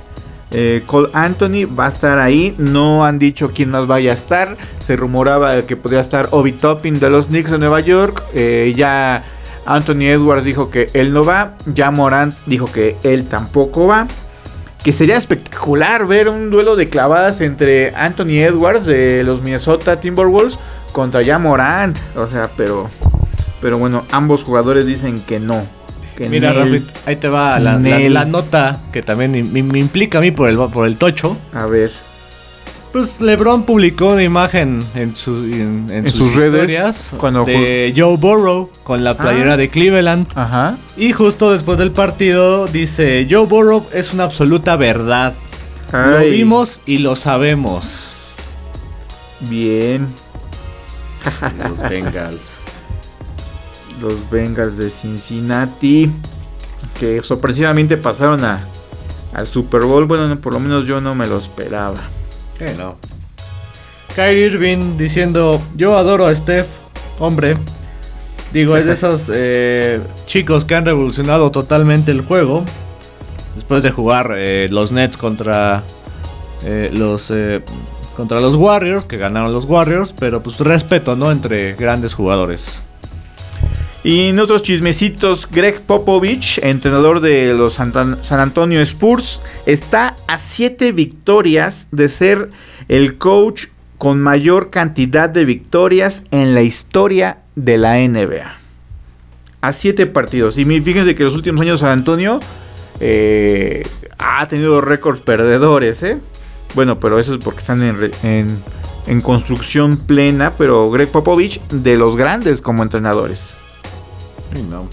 eh, 0.51 0.83
Cole 0.87 1.11
Anthony 1.12 1.66
va 1.79 1.85
a 1.85 1.88
estar 1.90 2.19
ahí. 2.19 2.55
No 2.57 3.05
han 3.05 3.19
dicho 3.19 3.51
quién 3.55 3.69
más 3.69 3.87
vaya 3.87 4.12
a 4.12 4.14
estar. 4.14 4.57
Se 4.79 4.97
rumoraba 4.97 5.61
que 5.66 5.77
podría 5.77 6.01
estar 6.01 6.29
Obi 6.31 6.53
Toppin 6.53 6.99
de 6.99 7.11
los 7.11 7.27
Knicks 7.27 7.51
de 7.51 7.59
Nueva 7.59 7.81
York. 7.81 8.23
eh, 8.33 8.73
ya 8.75 9.25
Anthony 9.66 10.05
Edwards 10.05 10.45
dijo 10.45 10.71
que 10.71 10.87
él 10.95 11.12
no 11.12 11.23
va. 11.23 11.53
Ya 11.66 11.90
Morant 11.90 12.33
dijo 12.47 12.64
que 12.64 12.97
él 13.03 13.27
tampoco 13.29 13.87
va. 13.87 14.07
Que 14.83 14.90
sería 14.90 15.19
espectacular 15.19 16.07
ver 16.07 16.31
un 16.31 16.49
duelo 16.49 16.77
de 16.77 16.88
clavadas 16.88 17.42
entre 17.42 17.95
Anthony 17.95 18.38
Edwards 18.40 18.87
de 18.87 19.23
los 19.23 19.42
Minnesota 19.42 20.01
Timberwolves 20.01 20.59
contra 20.92 21.21
ya 21.21 21.38
Morant. 21.38 21.99
O 22.16 22.27
sea, 22.27 22.51
pero. 22.57 22.88
Pero 23.66 23.79
bueno, 23.79 24.05
ambos 24.12 24.44
jugadores 24.44 24.87
dicen 24.87 25.18
que 25.18 25.40
no. 25.40 25.61
Que 26.16 26.29
Mira, 26.29 26.52
Nel- 26.52 26.85
Rafi, 26.85 26.85
ahí 27.07 27.16
te 27.16 27.29
va 27.29 27.59
la, 27.59 27.81
la- 27.81 28.24
nota 28.24 28.81
que 28.92 29.02
también 29.02 29.33
me, 29.33 29.42
me 29.64 29.79
implica 29.81 30.18
a 30.18 30.20
mí 30.20 30.31
por 30.31 30.48
el, 30.48 30.57
por 30.57 30.87
el 30.87 30.96
tocho. 30.96 31.37
A 31.52 31.66
ver. 31.66 31.90
Pues 32.92 33.20
LeBron 33.20 33.64
publicó 33.64 34.11
una 34.12 34.22
imagen 34.22 34.79
en, 34.94 35.16
su- 35.16 35.46
en- 35.46 35.87
en 35.90 36.07
En 36.07 36.12
sus, 36.12 36.29
sus 36.31 36.35
redes, 36.40 37.11
cuando 37.18 37.44
de 37.44 37.92
Joe 37.96 38.16
Burrow 38.16 38.70
con 38.85 39.02
la 39.02 39.16
playera 39.16 39.55
Ah. 39.55 39.57
de 39.57 39.68
Cleveland. 39.68 40.29
Ajá. 40.37 40.79
Y 40.96 41.12
justo 41.12 41.50
después 41.52 41.76
del 41.76 41.90
partido 41.90 42.66
dice, 42.68 43.26
Joe 43.29 43.46
Burrow 43.46 43.85
es 43.92 44.14
una 44.14 44.22
absoluta 44.22 44.76
verdad. 44.76 45.35
Lo 45.92 46.20
vimos 46.20 46.81
y 46.87 46.98
lo 46.98 47.16
sabemos. 47.16 48.29
Bien. 49.40 50.07
Los 51.68 51.81
Bengals. 51.88 52.52
Los 54.00 54.30
Bengals 54.30 54.76
de 54.76 54.90
Cincinnati. 54.90 56.11
Que 56.98 57.22
sorpresivamente 57.22 57.96
pasaron 57.96 58.44
a, 58.44 58.66
al 59.32 59.46
Super 59.46 59.82
Bowl. 59.82 60.06
Bueno, 60.06 60.28
no, 60.28 60.37
por 60.37 60.54
lo 60.54 60.61
menos 60.61 60.87
yo 60.87 61.00
no 61.00 61.14
me 61.14 61.26
lo 61.26 61.38
esperaba. 61.38 61.98
¿Qué 62.59 62.74
no? 62.74 62.96
Kyrie 64.14 64.46
Irving 64.46 64.96
diciendo, 64.96 65.61
yo 65.74 65.98
adoro 65.98 66.26
a 66.26 66.35
Steph, 66.35 66.66
hombre. 67.18 67.56
Digo, 68.52 68.76
es 68.76 68.87
de 68.87 68.92
esos 68.94 69.30
eh, 69.32 70.00
chicos 70.26 70.64
que 70.64 70.74
han 70.74 70.87
revolucionado 70.87 71.50
totalmente 71.50 72.11
el 72.12 72.22
juego. 72.22 72.64
Después 73.54 73.82
de 73.82 73.90
jugar 73.90 74.32
eh, 74.37 74.68
los 74.70 74.92
Nets 74.92 75.16
contra 75.16 75.82
eh, 76.64 76.90
los 76.92 77.30
eh, 77.30 77.62
contra 78.16 78.40
los 78.40 78.54
Warriors, 78.54 79.04
que 79.04 79.18
ganaron 79.18 79.52
los 79.52 79.66
Warriors, 79.66 80.14
pero 80.18 80.42
pues 80.42 80.59
respeto, 80.59 81.16
¿no? 81.16 81.30
Entre 81.30 81.74
grandes 81.74 82.14
jugadores. 82.14 82.80
Y 84.07 84.29
en 84.29 84.38
otros 84.38 84.62
chismecitos, 84.62 85.49
Greg 85.51 85.81
Popovich, 85.81 86.61
entrenador 86.62 87.19
de 87.19 87.53
los 87.53 87.73
San 87.73 88.14
Antonio 88.38 88.81
Spurs, 88.83 89.40
está 89.66 90.14
a 90.29 90.38
7 90.38 90.92
victorias 90.92 91.88
de 91.90 92.09
ser 92.09 92.53
el 92.87 93.19
coach 93.19 93.64
con 93.99 94.21
mayor 94.21 94.71
cantidad 94.71 95.29
de 95.29 95.45
victorias 95.45 96.23
en 96.31 96.55
la 96.55 96.62
historia 96.62 97.38
de 97.57 97.79
la 97.79 97.97
NBA. 97.97 98.55
A 99.61 99.73
7 99.73 100.07
partidos. 100.07 100.57
Y 100.57 100.64
fíjense 100.64 101.16
que 101.16 101.25
los 101.25 101.35
últimos 101.35 101.62
años 101.62 101.81
San 101.81 101.90
Antonio 101.90 102.38
eh, 103.01 103.83
ha 104.19 104.47
tenido 104.47 104.81
récords 104.83 105.21
perdedores, 105.21 106.05
¿eh? 106.05 106.21
Bueno, 106.77 107.01
pero 107.01 107.19
eso 107.19 107.35
es 107.35 107.45
porque 107.45 107.59
están 107.59 107.83
en, 107.83 108.47
en 109.09 109.21
construcción 109.21 109.97
plena. 109.97 110.53
Pero 110.57 110.92
Greg 110.92 111.09
Popovich, 111.09 111.61
de 111.71 111.97
los 111.97 112.14
grandes 112.14 112.62
como 112.62 112.85
entrenadores. 112.85 113.57
No. 114.64 114.88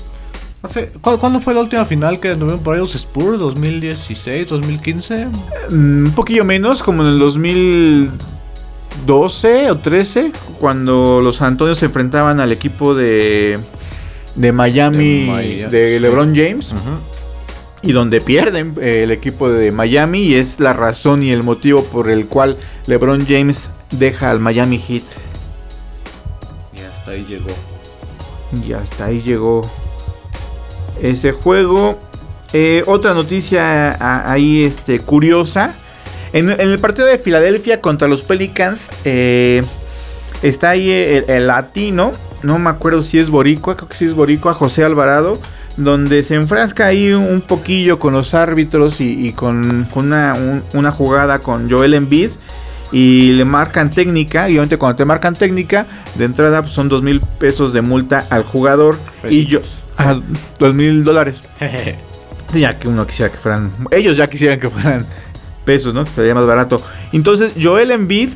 Hace- 0.61 0.87
¿cu- 1.01 1.17
¿Cuándo 1.17 1.41
fue 1.41 1.53
la 1.53 1.59
última 1.61 1.83
final 1.85 2.19
que 2.19 2.35
tuvieron 2.35 2.61
por 2.63 2.75
ahí 2.75 2.79
los 2.81 2.95
Spurs? 2.95 3.37
¿2016? 3.39 4.47
¿2015? 4.47 5.27
Mm, 5.71 6.05
Un 6.07 6.11
poquillo 6.15 6.45
menos, 6.45 6.81
como 6.81 7.03
en 7.03 7.09
el 7.09 7.19
2012 7.19 9.69
o 9.71 9.77
13, 9.77 10.31
cuando 10.59 11.19
los 11.21 11.41
Antonio 11.41 11.75
se 11.75 11.85
enfrentaban 11.87 12.39
al 12.39 12.51
equipo 12.53 12.95
de, 12.95 13.59
de 14.35 14.51
Miami, 14.51 15.25
De 15.25 15.31
Miami, 15.31 15.55
de 15.69 15.93
sí. 15.95 15.99
LeBron 15.99 16.33
James, 16.35 16.73
y 17.81 17.91
donde 17.91 18.21
pierden 18.21 18.75
eh, 18.79 19.03
el 19.03 19.11
equipo 19.11 19.49
de 19.49 19.73
Miami, 19.73 20.19
y 20.23 20.35
es 20.35 20.61
la 20.61 20.71
razón 20.71 21.21
y 21.23 21.31
el 21.31 21.43
motivo 21.43 21.83
por 21.83 22.09
el 22.09 22.27
cual 22.27 22.55
LeBron 22.87 23.25
James 23.27 23.69
deja 23.91 24.31
al 24.31 24.39
Miami 24.39 24.77
Heat. 24.79 25.03
Y 26.73 26.79
hasta 26.81 27.11
ahí 27.11 27.25
llegó. 27.27 27.49
Y 28.65 28.73
hasta 28.73 29.05
ahí 29.05 29.21
llegó 29.21 29.61
ese 31.01 31.31
juego. 31.31 31.97
Eh, 32.53 32.83
otra 32.85 33.13
noticia 33.13 34.31
ahí 34.31 34.63
este, 34.63 34.99
curiosa. 34.99 35.71
En, 36.33 36.49
el 36.49 36.79
partido 36.79 37.07
de 37.07 37.17
Filadelfia 37.17 37.81
contra 37.81 38.07
los 38.07 38.23
Pelicans 38.23 38.89
eh, 39.05 39.63
está 40.41 40.71
ahí 40.71 40.89
el, 40.91 41.47
latino. 41.47 42.11
No 42.41 42.59
me 42.59 42.69
acuerdo 42.69 43.01
si 43.03 43.19
es 43.19 43.29
Boricua, 43.29 43.75
creo 43.75 43.87
que 43.87 43.95
sí 43.95 44.05
es 44.05 44.13
Boricua, 44.15 44.53
José 44.53 44.83
Alvarado. 44.83 45.33
Donde 45.75 46.23
se 46.23 46.35
enfrasca 46.35 46.85
ahí 46.85 47.13
un, 47.13 47.41
poquillo 47.41 47.97
con 47.97 48.13
los 48.13 48.35
árbitros 48.35 49.01
y, 49.01 49.33
con, 49.33 49.87
una, 49.95 50.33
un- 50.35 50.63
una 50.75 50.91
jugada 50.91 51.39
con 51.39 51.69
Joel 51.69 51.95
Embiid. 51.95 52.29
Y 52.93 53.33
le 53.33 53.43
marcan 53.43 53.89
técnica. 53.89 54.47
Y 54.47 54.53
obviamente 54.53 54.77
cuando 54.77 54.95
te 54.95 55.03
marcan 55.03 55.33
técnica, 55.33 55.85
de 56.15 56.25
entrada 56.25 56.61
pues, 56.61 56.73
son 56.73 56.87
dos 56.87 57.01
mil 57.01 57.19
pesos 57.39 57.73
de 57.73 57.81
multa 57.81 58.25
al 58.29 58.43
jugador. 58.43 58.97
Y 59.27 59.47
yo. 59.47 59.59
Ah, 59.97 60.19
dos 60.59 60.73
mil 60.73 61.03
dólares. 61.03 61.41
Ya 62.53 62.77
que 62.77 62.87
uno 62.87 63.07
quisiera 63.07 63.31
que 63.31 63.39
fueran. 63.39 63.71
Ellos 63.89 64.15
ya 64.15 64.27
quisieran 64.27 64.59
que 64.59 64.69
fueran 64.69 65.03
pesos, 65.65 65.93
¿no? 65.93 66.05
Que 66.05 66.11
sería 66.11 66.35
más 66.35 66.45
barato. 66.45 66.77
Entonces, 67.11 67.53
Joel 67.59 67.89
Embiid 67.91 68.29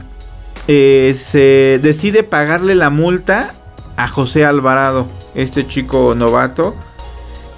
eh, 0.67 1.15
se 1.15 1.79
decide 1.81 2.23
pagarle 2.23 2.75
la 2.75 2.89
multa 2.89 3.53
a 3.95 4.07
José 4.07 4.43
Alvarado, 4.45 5.07
este 5.35 5.67
chico 5.67 6.15
novato. 6.15 6.75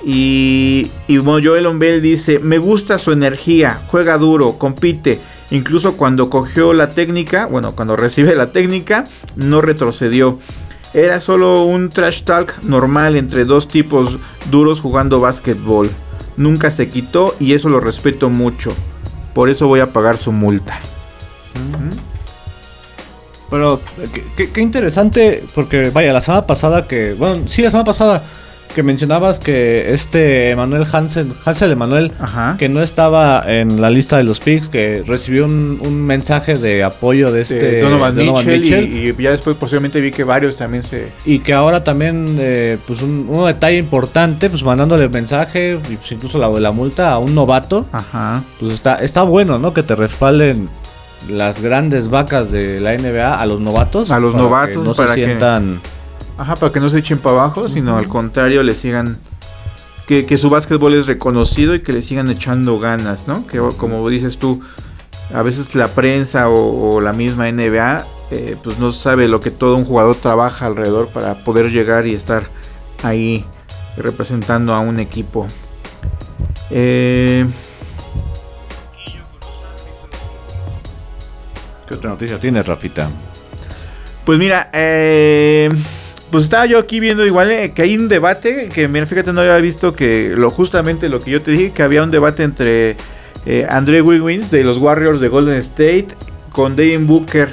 Y, 0.06 0.92
y 1.08 1.18
bueno, 1.18 1.50
Joel 1.50 1.66
Embiid 1.66 2.02
dice: 2.02 2.40
Me 2.40 2.58
gusta 2.58 2.98
su 2.98 3.12
energía, 3.12 3.82
juega 3.88 4.18
duro, 4.18 4.58
compite. 4.58 5.20
Incluso 5.52 5.98
cuando 5.98 6.30
cogió 6.30 6.74
la 6.74 6.90
técnica, 6.90 7.46
bueno, 7.48 7.76
cuando 7.76 7.96
recibe 7.96 8.36
la 8.36 8.52
técnica, 8.52 9.04
no 9.36 9.62
retrocedió. 9.62 10.40
Era 10.94 11.20
solo 11.20 11.64
un 11.64 11.90
trash 11.90 12.24
talk 12.24 12.64
normal 12.64 13.16
entre 13.16 13.46
dos 13.46 13.68
tipos 13.68 14.18
duros 14.52 14.80
jugando 14.80 15.20
básquetbol. 15.20 15.90
Nunca 16.38 16.72
se 16.72 16.88
quitó 16.90 17.36
y 17.40 17.54
eso 17.54 17.70
lo 17.70 17.80
respeto 17.80 18.30
mucho. 18.30 18.72
Por 19.34 19.50
eso 19.50 19.68
voy 19.68 19.80
a 19.82 19.92
pagar 19.94 20.18
su 20.18 20.32
multa. 20.32 20.80
Pero 23.50 23.82
qué, 24.14 24.24
qué- 24.38 24.52
qué 24.52 24.62
interesante, 24.62 25.44
porque 25.56 25.90
vaya, 25.90 26.14
la 26.14 26.22
semana 26.22 26.46
pasada 26.46 26.88
que, 26.88 27.14
bueno, 27.14 27.46
sí, 27.48 27.64
la 27.64 27.72
semana 27.72 27.86
pasada 27.86 28.24
que 28.80 28.84
mencionabas 28.84 29.40
que 29.40 29.94
este 29.94 30.52
Emanuel 30.52 30.86
Hansen, 30.90 31.34
Hansel 31.44 31.74
Emanuel, 31.74 32.14
Ajá. 32.18 32.56
que 32.58 32.70
no 32.70 32.82
estaba 32.82 33.44
en 33.46 33.82
la 33.82 33.90
lista 33.90 34.16
de 34.16 34.24
los 34.24 34.40
picks, 34.40 34.70
que 34.70 35.04
recibió 35.06 35.44
un, 35.46 35.82
un 35.86 36.02
mensaje 36.02 36.54
de 36.56 36.82
apoyo 36.86 37.30
de 37.30 37.42
este 37.42 37.56
de 37.60 37.82
Donovan, 37.82 38.16
Donovan 38.16 38.46
Mitchell, 38.46 38.62
Mitchell, 38.62 38.86
Y, 38.94 39.10
y 39.10 39.24
ya 39.24 39.32
después 39.32 39.58
posiblemente 39.58 40.00
vi 40.00 40.12
que 40.12 40.24
varios 40.24 40.56
también 40.56 40.82
se... 40.84 41.12
y 41.26 41.40
que 41.40 41.52
ahora 41.52 41.84
también, 41.84 42.38
eh, 42.40 42.78
pues 42.88 43.02
un, 43.02 43.26
un 43.28 43.46
detalle 43.48 43.76
importante, 43.78 44.50
pues 44.50 44.64
mandándole 44.64 45.10
mensaje, 45.10 45.78
pues 45.84 46.10
incluso 46.14 46.38
la 46.38 46.50
de 46.50 46.62
la 46.62 46.72
multa 46.72 47.12
a 47.12 47.18
un 47.20 47.36
novato, 47.36 47.86
Ajá. 47.92 48.42
pues 48.62 48.74
está, 48.76 48.96
está 48.96 49.24
bueno, 49.24 49.60
¿no? 49.60 49.74
Que 49.74 49.84
te 49.84 49.94
respalden 49.94 50.70
las 51.30 51.62
grandes 51.62 52.08
vacas 52.08 52.50
de 52.50 52.80
la 52.80 52.94
NBA 52.98 53.34
a 53.34 53.46
los 53.46 53.60
novatos. 53.60 54.10
A 54.10 54.20
los 54.22 54.32
para 54.34 54.42
que 54.42 54.50
novatos, 54.50 54.84
no 54.86 54.94
para 54.94 55.10
se 55.10 55.16
que- 55.20 55.26
sientan... 55.26 55.82
Ajá, 56.40 56.56
para 56.56 56.72
que 56.72 56.80
no 56.80 56.90
se 56.90 57.00
echen 57.00 57.20
para 57.20 57.42
abajo, 57.42 57.68
sino 57.68 57.98
al 57.98 58.08
contrario 58.08 58.64
le 58.64 58.74
sigan... 58.74 59.18
Que, 60.08 60.26
que 60.26 60.40
su 60.40 60.50
básquetbol 60.50 60.96
es 60.96 61.06
reconocido 61.06 61.76
y 61.76 61.82
que 61.82 61.94
le 61.94 62.02
sigan 62.02 62.30
echando 62.30 62.80
ganas, 62.80 63.28
¿no? 63.28 63.46
Que 63.46 63.60
como 63.78 64.10
dices 64.10 64.40
tú, 64.40 64.60
a 65.32 65.44
veces 65.44 65.76
la 65.76 65.90
prensa 65.90 66.50
o, 66.50 66.96
o 66.96 67.02
la 67.02 67.14
misma 67.14 67.52
NBA 67.52 68.04
eh, 68.32 68.56
pues 68.64 68.78
no 68.78 68.92
sabe 68.92 69.28
lo 69.28 69.40
que 69.40 69.50
todo 69.50 69.76
un 69.76 69.86
jugador 69.86 70.16
trabaja 70.16 70.68
alrededor 70.68 71.10
para 71.10 71.36
poder 71.40 71.72
llegar 71.72 72.06
y 72.06 72.14
estar 72.14 72.50
ahí 73.04 73.44
representando 73.98 74.74
a 74.74 74.80
un 74.82 75.00
equipo. 75.00 75.48
Eh, 76.70 77.48
¿Qué 81.88 81.94
otra 81.96 82.12
noticia 82.12 82.40
tienes, 82.40 82.68
Rafita? 82.68 83.10
Pues 84.26 84.38
mira, 84.38 84.70
eh, 84.74 85.70
pues 86.32 86.44
estaba 86.46 86.66
yo 86.66 86.78
aquí 86.80 87.00
viendo 87.00 87.26
igual 87.26 87.52
eh, 87.52 87.72
que 87.74 87.82
hay 87.82 87.98
un 87.98 88.08
debate 88.08 88.70
que 88.70 88.88
mira, 88.88 89.06
fíjate 89.06 89.34
no 89.34 89.42
había 89.42 89.58
visto 89.58 89.94
que 89.94 90.34
lo 90.36 90.50
justamente 90.50 91.10
lo 91.10 91.20
que 91.20 91.32
yo 91.32 91.42
te 91.42 91.52
dije 91.52 91.72
que 91.72 91.82
había 91.84 92.04
un 92.04 92.12
debate 92.12 92.44
entre 92.44 92.96
eh, 93.46 93.66
André 93.70 94.02
Wiggins 94.02 94.52
de 94.52 94.64
los 94.64 94.78
Warriors 94.78 95.20
de 95.20 95.28
Golden 95.28 95.58
State 95.58 96.08
con 96.52 96.76
Devin 96.76 97.08
Booker 97.08 97.50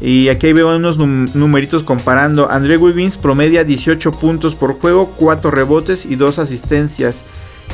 y 0.00 0.28
aquí 0.28 0.52
veo 0.52 0.76
unos 0.76 0.98
num- 0.98 1.32
numeritos 1.34 1.82
comparando. 1.82 2.50
André 2.50 2.76
Wiggins 2.76 3.16
promedia 3.16 3.64
18 3.64 4.10
puntos 4.10 4.54
por 4.54 4.78
juego, 4.78 5.14
4 5.16 5.50
rebotes 5.50 6.04
y 6.04 6.16
2 6.16 6.40
asistencias. 6.40 7.22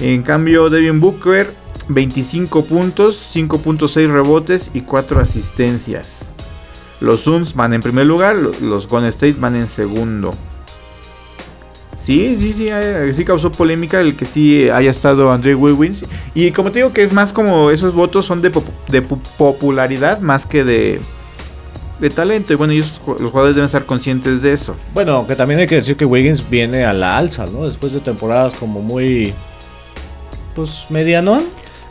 En 0.00 0.22
cambio 0.22 0.68
Devin 0.68 1.00
Booker 1.00 1.50
25 1.88 2.66
puntos, 2.66 3.34
5.6 3.34 4.12
rebotes 4.12 4.70
y 4.74 4.82
4 4.82 5.18
asistencias. 5.20 6.29
Los 7.00 7.20
Suns 7.20 7.54
van 7.54 7.72
en 7.72 7.80
primer 7.80 8.06
lugar, 8.06 8.36
lo- 8.36 8.52
los 8.60 8.86
Golden 8.86 9.08
State 9.08 9.36
van 9.38 9.56
en 9.56 9.66
segundo. 9.66 10.30
Sí, 12.02 12.36
sí, 12.40 12.54
sí, 12.56 12.70
sí 13.12 13.24
causó 13.24 13.52
polémica 13.52 14.00
el 14.00 14.16
que 14.16 14.24
sí 14.24 14.68
haya 14.70 14.90
estado 14.90 15.30
André 15.30 15.54
Wiggins. 15.54 16.04
Y 16.34 16.50
como 16.50 16.72
te 16.72 16.78
digo 16.80 16.92
que 16.92 17.02
es 17.02 17.12
más 17.12 17.32
como 17.32 17.70
esos 17.70 17.94
votos 17.94 18.24
son 18.26 18.40
de, 18.42 18.50
pop- 18.50 18.64
de 18.88 19.06
pu- 19.06 19.18
popularidad 19.36 20.20
más 20.20 20.46
que 20.46 20.64
de, 20.64 21.00
de 22.00 22.10
talento. 22.10 22.52
Y 22.52 22.56
bueno, 22.56 22.72
ellos, 22.72 23.00
los 23.06 23.30
jugadores 23.30 23.54
deben 23.54 23.66
estar 23.66 23.84
conscientes 23.84 24.40
de 24.42 24.52
eso. 24.54 24.74
Bueno, 24.94 25.26
que 25.26 25.36
también 25.36 25.60
hay 25.60 25.66
que 25.66 25.76
decir 25.76 25.96
que 25.96 26.06
Wiggins 26.06 26.48
viene 26.48 26.84
a 26.84 26.92
la 26.94 27.18
alza, 27.18 27.44
¿no? 27.46 27.66
Después 27.66 27.92
de 27.92 28.00
temporadas 28.00 28.54
como 28.54 28.80
muy. 28.80 29.34
Pues 30.56 30.86
medianón. 30.88 31.42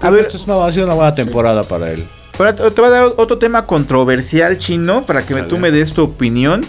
A 0.01 0.09
ver, 0.09 0.27
es 0.33 0.43
una, 0.45 0.65
ha 0.65 0.71
sido 0.71 0.85
una 0.85 0.95
buena 0.95 1.13
temporada 1.13 1.63
para 1.63 1.91
él. 1.91 2.03
Ahora 2.39 2.55
te 2.55 2.63
voy 2.81 2.85
a 2.87 2.89
dar 2.89 3.03
otro 3.17 3.37
tema 3.37 3.65
controversial 3.65 4.57
chino 4.57 5.03
para 5.05 5.25
que 5.25 5.35
me- 5.35 5.43
tú 5.43 5.57
me 5.57 5.71
des 5.71 5.91
tu 5.91 6.03
opinión. 6.03 6.65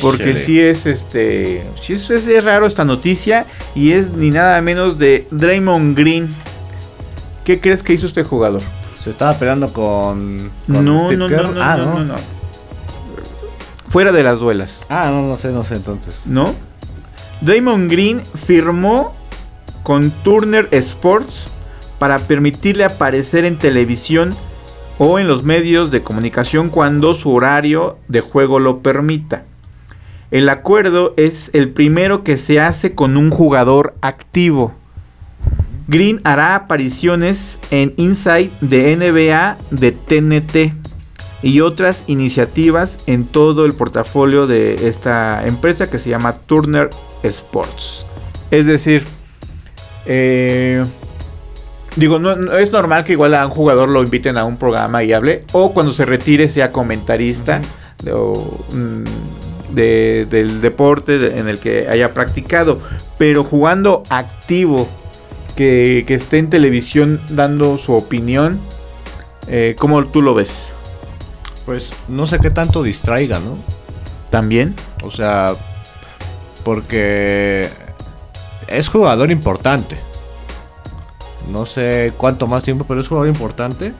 Porque 0.00 0.36
sí 0.36 0.60
es 0.60 0.86
este. 0.86 1.64
Sí 1.80 1.94
es, 1.94 2.10
es- 2.10 2.26
es 2.26 2.44
raro 2.44 2.66
esta 2.66 2.84
noticia. 2.84 3.46
Y 3.74 3.92
es 3.92 4.10
ni 4.12 4.30
nada 4.30 4.60
menos 4.60 4.98
de 4.98 5.26
Draymond 5.30 5.96
Green. 5.96 6.28
¿Qué 7.44 7.60
crees 7.60 7.82
que 7.82 7.92
hizo 7.94 8.06
este 8.06 8.22
jugador? 8.24 8.60
Se 9.00 9.10
estaba 9.10 9.32
peleando 9.34 9.72
con. 9.72 10.38
con 10.70 10.84
No, 10.84 10.98
Steve 11.00 11.16
no, 11.16 11.28
Kerr. 11.28 11.44
no, 11.44 11.52
no, 11.52 11.62
ah, 11.62 11.76
no, 11.76 11.94
no, 12.00 12.04
no. 12.04 12.14
Fuera 13.88 14.12
de 14.12 14.22
las 14.22 14.40
duelas, 14.40 14.84
Ah, 14.90 15.08
no, 15.10 15.22
no 15.22 15.36
sé, 15.38 15.50
no 15.50 15.64
sé 15.64 15.74
entonces. 15.74 16.22
¿no? 16.26 16.54
Draymond 17.40 17.90
Green 17.90 18.22
firmó 18.46 19.14
con 19.82 20.10
Turner 20.10 20.68
Sports 20.72 21.46
para 21.98 22.18
permitirle 22.18 22.84
aparecer 22.84 23.44
en 23.46 23.56
televisión 23.58 24.30
o 24.98 25.18
en 25.18 25.28
los 25.28 25.44
medios 25.44 25.90
de 25.90 26.02
comunicación 26.02 26.70
cuando 26.70 27.14
su 27.14 27.32
horario 27.32 27.98
de 28.08 28.20
juego 28.20 28.58
lo 28.58 28.80
permita. 28.80 29.44
El 30.30 30.48
acuerdo 30.48 31.14
es 31.16 31.50
el 31.54 31.70
primero 31.70 32.22
que 32.22 32.36
se 32.36 32.60
hace 32.60 32.94
con 32.94 33.16
un 33.16 33.30
jugador 33.30 33.94
activo. 34.02 34.74
Green 35.86 36.20
hará 36.24 36.54
apariciones 36.54 37.58
en 37.70 37.94
Inside 37.96 38.50
de 38.60 38.94
NBA 38.94 39.56
de 39.70 39.92
TNT 39.92 40.74
y 41.42 41.60
otras 41.60 42.04
iniciativas 42.08 42.98
en 43.06 43.24
todo 43.24 43.64
el 43.64 43.72
portafolio 43.72 44.46
de 44.46 44.88
esta 44.88 45.46
empresa 45.46 45.90
que 45.90 45.98
se 45.98 46.10
llama 46.10 46.34
Turner 46.46 46.90
Sports. 47.22 48.04
Es 48.50 48.66
decir, 48.66 49.04
eh, 50.04 50.84
digo, 51.98 52.18
no, 52.18 52.36
no- 52.36 52.56
es 52.56 52.72
normal 52.72 53.04
que 53.04 53.12
igual 53.12 53.34
a 53.34 53.44
un 53.44 53.50
jugador 53.50 53.88
lo 53.88 54.02
inviten 54.02 54.38
a 54.38 54.44
un 54.44 54.56
programa 54.56 55.02
y 55.04 55.12
hable, 55.12 55.44
o 55.52 55.72
cuando 55.74 55.92
se 55.92 56.04
retire 56.04 56.48
sea 56.48 56.72
comentarista 56.72 57.60
de- 58.02 58.12
o, 58.12 58.32
mm, 58.72 59.74
de- 59.74 60.26
del 60.30 60.60
deporte 60.60 61.18
de- 61.18 61.38
en 61.38 61.48
el 61.48 61.58
que 61.60 61.88
haya 61.88 62.14
practicado, 62.14 62.80
pero 63.18 63.44
jugando 63.44 64.02
activo, 64.10 64.88
que, 65.56 66.04
que 66.06 66.14
esté 66.14 66.38
en 66.38 66.50
televisión 66.50 67.20
dando 67.30 67.78
su 67.78 67.92
opinión, 67.92 68.60
eh, 69.48 69.74
¿cómo 69.78 70.06
tú 70.06 70.22
lo 70.22 70.32
ves? 70.34 70.70
Pues 71.66 71.92
no 72.06 72.26
sé 72.28 72.38
qué 72.38 72.50
tanto 72.50 72.82
distraiga, 72.84 73.40
¿no? 73.40 73.58
¿También? 74.30 74.74
O 75.02 75.10
sea, 75.10 75.54
porque 76.64 77.68
es 78.68 78.88
jugador 78.88 79.30
importante. 79.30 79.96
No 81.50 81.64
sé 81.66 82.12
cuánto 82.16 82.46
más 82.46 82.62
tiempo, 82.62 82.84
pero 82.86 83.00
es 83.00 83.08
jugador 83.08 83.28
importante. 83.28 83.92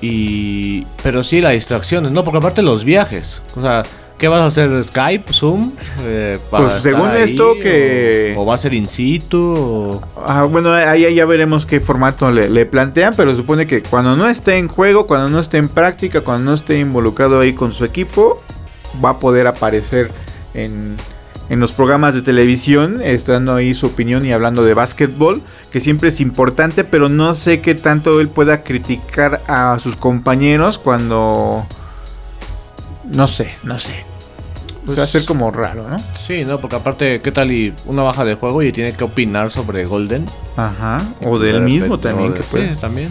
Y. 0.00 0.86
Pero 1.02 1.24
sí, 1.24 1.40
las 1.40 1.52
distracciones, 1.52 2.10
¿no? 2.10 2.24
Porque 2.24 2.38
aparte 2.38 2.62
los 2.62 2.84
viajes. 2.84 3.40
O 3.56 3.62
sea, 3.62 3.82
¿qué 4.18 4.28
vas 4.28 4.40
a 4.40 4.46
hacer? 4.46 4.84
¿Skype? 4.84 5.32
¿Zoom? 5.32 5.72
Eh, 6.02 6.38
para 6.50 6.66
Pues, 6.66 6.82
según 6.82 7.10
esto 7.16 7.54
que- 7.62 8.34
O, 8.36 8.42
o 8.42 8.46
va 8.46 8.54
a 8.56 8.58
ser 8.58 8.74
in 8.74 8.86
situ. 8.86 9.54
O... 9.56 10.02
Ah, 10.26 10.42
bueno, 10.44 10.72
ahí 10.74 11.14
ya 11.14 11.24
veremos 11.24 11.64
qué 11.64 11.80
formato 11.80 12.30
le, 12.30 12.48
le 12.50 12.66
plantean, 12.66 13.14
pero 13.16 13.34
supone 13.34 13.66
que 13.66 13.82
cuando 13.82 14.16
no 14.16 14.28
esté 14.28 14.58
en 14.58 14.68
juego, 14.68 15.06
cuando 15.06 15.28
no 15.30 15.38
esté 15.38 15.58
en 15.58 15.68
práctica, 15.68 16.20
cuando 16.20 16.44
no 16.50 16.54
esté 16.54 16.78
involucrado 16.78 17.40
ahí 17.40 17.54
con 17.54 17.72
su 17.72 17.84
equipo, 17.84 18.42
va 19.02 19.10
a 19.10 19.18
poder 19.18 19.46
aparecer 19.46 20.10
en, 20.52 20.96
en 21.48 21.60
los 21.60 21.72
programas 21.72 22.14
de 22.14 22.22
televisión, 22.22 23.00
eh, 23.02 23.20
dando 23.24 23.54
ahí 23.54 23.72
su 23.74 23.86
opinión 23.86 24.24
y 24.26 24.32
hablando 24.32 24.64
de 24.64 24.74
básquetbol, 24.74 25.42
que 25.70 25.80
siempre 25.80 26.08
es 26.08 26.20
importante, 26.20 26.82
pero 26.84 27.08
no 27.08 27.34
sé 27.34 27.60
qué 27.60 27.74
tanto 27.74 28.20
él 28.20 28.28
pueda 28.28 28.62
criticar 28.64 29.42
a 29.46 29.78
sus 29.78 29.96
compañeros 29.96 30.78
cuando... 30.78 31.66
No 33.04 33.26
sé, 33.28 33.48
no 33.62 33.78
sé. 33.78 34.04
Pues 34.84 34.98
va 34.98 35.02
a 35.04 35.06
ser 35.08 35.24
como 35.24 35.50
raro, 35.50 35.88
¿no? 35.88 35.96
Sí, 36.26 36.44
¿no? 36.44 36.60
Porque 36.60 36.76
aparte, 36.76 37.20
¿qué 37.20 37.32
tal 37.32 37.50
y 37.52 37.72
una 37.86 38.02
baja 38.02 38.24
de 38.24 38.34
juego 38.34 38.62
y 38.62 38.72
tiene 38.72 38.92
que 38.92 39.04
opinar 39.04 39.50
sobre 39.50 39.84
Golden? 39.84 40.26
Ajá. 40.56 40.98
O 41.20 41.30
pues, 41.30 41.40
del 41.42 41.54
de 41.54 41.60
mismo 41.60 41.96
repente- 41.96 42.08
también 42.08 42.32
que 42.32 42.38
de- 42.40 42.44
puede. 42.44 42.74
Sí, 42.74 42.80
también. 42.80 43.08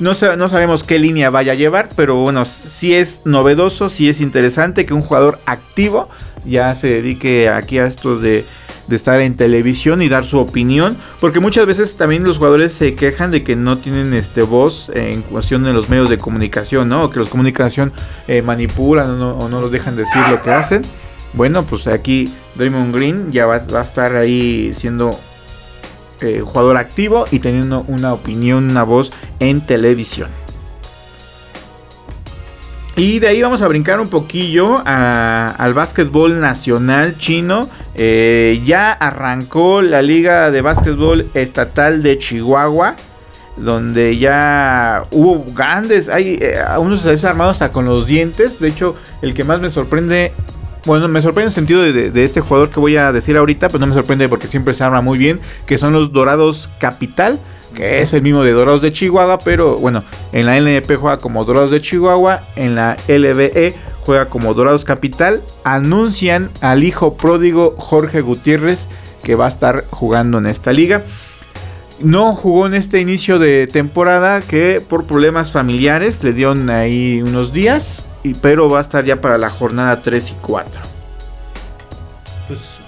No, 0.00 0.12
no 0.36 0.48
sabemos 0.48 0.82
qué 0.82 0.98
línea 0.98 1.28
vaya 1.28 1.52
a 1.52 1.54
llevar, 1.54 1.90
pero 1.94 2.16
bueno, 2.16 2.44
sí 2.46 2.94
es 2.94 3.20
novedoso, 3.24 3.90
sí 3.90 4.08
es 4.08 4.22
interesante 4.22 4.86
que 4.86 4.94
un 4.94 5.02
jugador 5.02 5.38
activo 5.44 6.08
ya 6.46 6.74
se 6.74 6.88
dedique 6.88 7.50
aquí 7.50 7.78
a 7.78 7.86
esto 7.86 8.18
de, 8.18 8.46
estar 8.90 9.20
en 9.20 9.36
televisión 9.36 10.02
y 10.02 10.08
dar 10.08 10.24
su 10.24 10.38
opinión, 10.38 10.96
porque 11.20 11.38
muchas 11.38 11.64
veces 11.64 11.96
también 11.96 12.24
los 12.24 12.38
jugadores 12.38 12.72
se 12.72 12.96
quejan 12.96 13.30
de 13.30 13.44
que 13.44 13.54
no 13.54 13.78
tienen 13.78 14.14
este 14.14 14.42
voz 14.42 14.90
en 14.94 15.22
cuestión 15.22 15.62
de 15.62 15.72
los 15.72 15.88
medios 15.90 16.10
de 16.10 16.18
comunicación, 16.18 16.88
¿no? 16.88 17.04
O 17.04 17.10
que 17.10 17.20
los 17.20 17.28
comunicación 17.28 17.92
eh, 18.26 18.42
manipulan 18.42 19.10
o 19.10 19.16
no, 19.16 19.38
o 19.38 19.48
no 19.48 19.60
los 19.60 19.70
dejan 19.70 19.94
decir 19.94 20.20
lo 20.28 20.42
que 20.42 20.50
hacen. 20.50 20.82
Bueno, 21.34 21.62
pues 21.62 21.86
aquí 21.86 22.28
Draymond 22.56 22.92
Green 22.92 23.30
ya 23.30 23.46
va 23.46 23.56
a 23.56 23.82
estar 23.82 24.16
ahí 24.16 24.72
siendo 24.74 25.10
eh, 26.22 26.42
jugador 26.44 26.76
activo 26.76 27.24
y 27.30 27.38
teniendo 27.38 27.84
una 27.88 28.12
opinión, 28.12 28.70
una 28.70 28.82
voz 28.82 29.12
en 29.38 29.60
televisión. 29.66 30.28
Y 32.96 33.18
de 33.18 33.28
ahí 33.28 33.40
vamos 33.40 33.62
a 33.62 33.68
brincar 33.68 33.98
un 33.98 34.08
poquillo 34.08 34.82
al 34.84 35.72
básquetbol 35.72 36.38
nacional 36.38 37.16
chino. 37.16 37.66
Eh, 37.94 38.60
ya 38.66 38.92
arrancó 38.92 39.80
la 39.80 40.02
liga 40.02 40.50
de 40.50 40.60
básquetbol 40.60 41.26
estatal 41.32 42.02
de 42.02 42.18
Chihuahua. 42.18 42.96
Donde 43.56 44.18
ya 44.18 45.04
hubo 45.12 45.44
grandes. 45.54 46.10
Hay 46.10 46.38
eh, 46.42 46.58
unos 46.78 47.06
hasta 47.06 47.72
con 47.72 47.86
los 47.86 48.06
dientes. 48.06 48.60
De 48.60 48.68
hecho, 48.68 48.96
el 49.22 49.32
que 49.32 49.44
más 49.44 49.62
me 49.62 49.70
sorprende 49.70 50.32
bueno, 50.84 51.08
me 51.08 51.20
sorprende 51.22 51.48
el 51.48 51.52
sentido 51.52 51.82
de, 51.82 52.10
de, 52.10 52.24
este 52.24 52.40
jugador 52.40 52.70
que 52.70 52.80
voy 52.80 52.96
a 52.96 53.12
decir 53.12 53.36
ahorita, 53.36 53.68
pues 53.68 53.80
no 53.80 53.86
me 53.86 53.94
sorprende 53.94 54.28
porque 54.28 54.46
siempre 54.46 54.74
se 54.74 54.84
arma 54.84 55.00
muy 55.00 55.18
bien, 55.18 55.40
que 55.66 55.78
son 55.78 55.92
los 55.92 56.12
Dorados 56.12 56.68
Capital, 56.78 57.38
que 57.74 58.02
es 58.02 58.12
el 58.12 58.22
mismo 58.22 58.42
de 58.42 58.52
Dorados 58.52 58.82
de 58.82 58.92
Chihuahua, 58.92 59.38
pero 59.38 59.76
bueno, 59.76 60.04
en 60.32 60.46
la 60.46 60.58
LNP 60.58 60.96
juega 60.96 61.18
como 61.18 61.44
Dorados 61.44 61.70
de 61.70 61.80
Chihuahua, 61.80 62.42
en 62.56 62.74
la 62.74 62.96
LBE 63.08 63.74
juega 64.00 64.26
como 64.26 64.54
Dorados 64.54 64.84
Capital. 64.84 65.42
Anuncian 65.64 66.50
al 66.60 66.82
hijo 66.84 67.16
pródigo 67.16 67.74
Jorge 67.78 68.20
Gutiérrez 68.20 68.88
que 69.22 69.34
va 69.34 69.46
a 69.46 69.48
estar 69.48 69.84
jugando 69.90 70.38
en 70.38 70.46
esta 70.46 70.72
liga. 70.72 71.04
No 72.02 72.34
jugó 72.34 72.66
en 72.66 72.74
este 72.74 73.00
inicio 73.00 73.38
de 73.38 73.66
temporada 73.66 74.40
que 74.40 74.82
por 74.86 75.04
problemas 75.04 75.52
familiares 75.52 76.24
le 76.24 76.32
dieron 76.32 76.70
ahí 76.70 77.22
unos 77.22 77.52
días, 77.52 78.09
pero 78.42 78.68
va 78.68 78.78
a 78.78 78.82
estar 78.82 79.04
ya 79.04 79.20
para 79.20 79.38
la 79.38 79.50
jornada 79.50 80.00
3 80.02 80.30
y 80.30 80.34
4. 80.40 80.82
Pues 82.48 82.78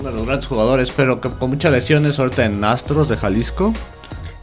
uno 0.00 0.10
de 0.10 0.16
los 0.16 0.26
grandes 0.26 0.46
jugadores, 0.46 0.92
pero 0.94 1.20
que 1.20 1.28
con 1.30 1.50
muchas 1.50 1.72
lesiones 1.72 2.18
ahorita 2.18 2.44
en 2.44 2.62
Astros 2.64 3.08
de 3.08 3.16
Jalisco. 3.16 3.72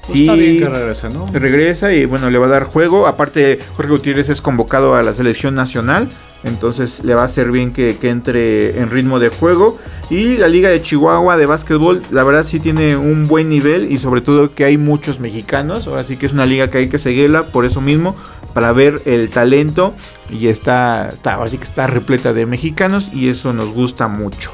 Pues 0.01 0.13
sí, 0.13 0.21
está 0.23 0.33
bien 0.33 0.59
que 0.59 0.69
regrese, 0.69 1.09
¿no? 1.09 1.25
Regresa 1.31 1.91
y 1.93 2.05
bueno, 2.05 2.29
le 2.29 2.37
va 2.37 2.45
a 2.45 2.49
dar 2.49 2.65
juego. 2.65 3.07
Aparte, 3.07 3.59
Jorge 3.75 3.91
Gutiérrez 3.91 4.29
es 4.29 4.41
convocado 4.41 4.95
a 4.95 5.03
la 5.03 5.13
selección 5.13 5.55
nacional. 5.55 6.09
Entonces 6.45 7.03
le 7.03 7.15
va 7.15 7.23
a 7.23 7.27
ser 7.27 7.51
bien 7.51 7.73
que, 7.73 7.97
entre 8.03 8.79
en 8.79 8.89
ritmo 8.89 9.19
de 9.19 9.29
juego. 9.29 9.77
Y 10.09 10.37
la 10.37 10.47
Liga 10.47 10.69
de 10.69 10.81
Chihuahua 10.81 11.37
de 11.37 11.45
básquetbol, 11.45 12.01
la 12.11 12.23
verdad 12.23 12.45
sí 12.45 12.59
tiene 12.59 12.95
un 12.95 13.25
buen 13.25 13.49
nivel. 13.49 13.91
Y 13.91 13.97
sobre 13.97 14.21
todo 14.21 14.53
que 14.53 14.63
hay 14.63 14.77
muchos 14.77 15.19
mexicanos. 15.19 15.87
Ahora 15.87 16.03
sí 16.03 16.17
que 16.17 16.25
es 16.25 16.33
una 16.33 16.45
liga 16.45 16.69
que 16.69 16.77
hay 16.79 16.89
que 16.89 16.99
seguirla 16.99 17.47
por 17.47 17.65
eso 17.65 17.81
mismo. 17.81 18.15
Para 18.53 18.71
ver 18.71 19.01
el 19.05 19.29
talento. 19.29 19.93
Y 20.29 20.47
está, 20.47 21.09
está 21.09 21.41
así 21.41 21.57
que 21.57 21.63
está 21.63 21.87
repleta 21.87 22.33
de 22.33 22.45
mexicanos. 22.45 23.09
Y 23.11 23.29
eso 23.29 23.51
nos 23.51 23.71
gusta 23.71 24.07
mucho. 24.07 24.51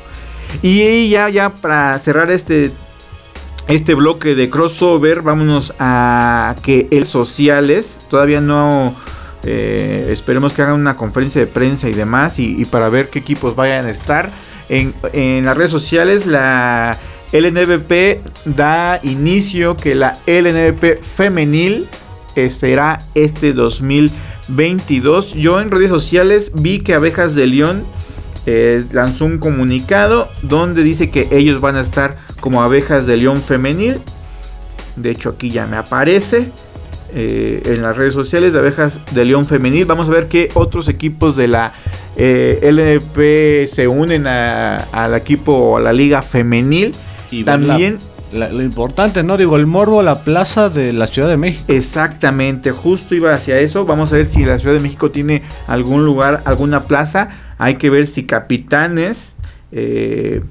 Y 0.62 1.10
ya, 1.10 1.30
ya 1.30 1.56
para 1.56 1.98
cerrar 2.00 2.32
este 2.32 2.72
este 3.68 3.94
bloque 3.94 4.36
de 4.36 4.50
crossover, 4.50 5.22
vámonos 5.22 5.74
a 5.80 6.56
que 6.62 6.88
el 6.92 7.06
sociales 7.06 8.00
todavía 8.10 8.42
no 8.42 8.96
eh, 9.44 10.08
esperemos 10.10 10.54
que 10.54 10.62
hagan 10.62 10.76
una 10.76 10.96
conferencia 10.96 11.42
de 11.42 11.48
prensa 11.48 11.90
y 11.90 11.94
demás 11.94 12.40
y, 12.40 12.66
para 12.66 12.90
ver 12.90 13.10
qué 13.10 13.20
equipos 13.20 13.56
vayan 13.56 13.86
a 13.86 13.90
estar. 13.90 14.32
En, 14.70 14.94
las 15.46 15.58
redes 15.58 15.72
sociales 15.72 16.26
la 16.26 16.98
LNBP 17.34 18.22
da 18.46 19.00
inicio 19.04 19.76
que 19.76 19.96
la 19.96 20.14
LNBP 20.26 21.02
femenil 21.02 21.88
será 22.50 23.00
este 23.14 23.52
2022 23.52 25.34
yo 25.34 25.60
en 25.60 25.72
redes 25.72 25.90
sociales 25.90 26.54
vi 26.56 26.80
que 26.80 26.94
Abejas 26.94 27.36
de 27.36 27.48
León 27.48 27.84
eh, 28.46 28.86
lanzó 28.92 29.26
un 29.26 29.38
comunicado 29.38 30.30
donde 30.42 30.84
dice 30.84 31.12
que 31.12 31.28
ellos 31.32 31.62
van 31.62 31.76
a 31.76 31.82
estar 31.82 32.18
como 32.40 32.64
abejas 32.64 33.06
de 33.06 33.18
león 33.18 33.38
femenil. 33.38 34.02
De 34.96 35.12
hecho 35.12 35.30
aquí 35.30 35.50
ya 35.52 35.68
me 35.68 35.78
aparece 35.78 36.52
eh, 37.14 37.62
en 37.66 37.82
las 37.82 37.96
redes 37.96 38.14
sociales 38.14 38.54
de 38.54 38.60
abejas 38.60 39.00
de 39.14 39.26
león 39.26 39.46
femenil. 39.46 39.86
Vamos 39.86 40.08
a 40.08 40.12
ver 40.12 40.28
qué 40.28 40.50
otros 40.54 40.88
equipos 40.88 41.36
de 41.36 41.48
la 41.48 41.74
eh, 42.16 42.60
LNP 42.62 43.68
se 43.68 43.88
unen 43.88 44.28
al 44.28 45.16
equipo 45.16 45.54
o 45.54 45.78
a 45.78 45.82
la 45.82 45.94
liga 45.94 46.22
femenil. 46.22 46.94
Y 47.30 47.44
también... 47.44 48.00
lo 48.34 48.62
importante, 48.62 49.24
¿no? 49.24 49.38
Digo, 49.38 49.58
el 49.58 49.66
Morbo, 49.66 50.04
la 50.04 50.24
plaza 50.24 50.70
de 50.70 50.94
la 50.94 51.08
Ciudad 51.08 51.28
de 51.28 51.38
México. 51.38 51.66
Exactamente, 51.68 52.72
justo 52.72 53.16
iba 53.16 53.34
hacia 53.34 53.60
eso. 53.60 53.86
Vamos 53.86 54.14
a 54.14 54.18
ver 54.18 54.26
si 54.26 54.46
la 54.46 54.60
Ciudad 54.60 54.76
de 54.76 54.82
México 54.82 55.12
tiene 55.12 55.42
algún 55.68 56.06
lugar, 56.06 56.42
alguna 56.46 56.84
plaza. 56.84 57.30
Hay 57.58 57.76
que 57.76 57.90
ver 57.90 58.08
si 58.08 58.24
Capitanes 58.24 59.38
eh, 59.72 60.44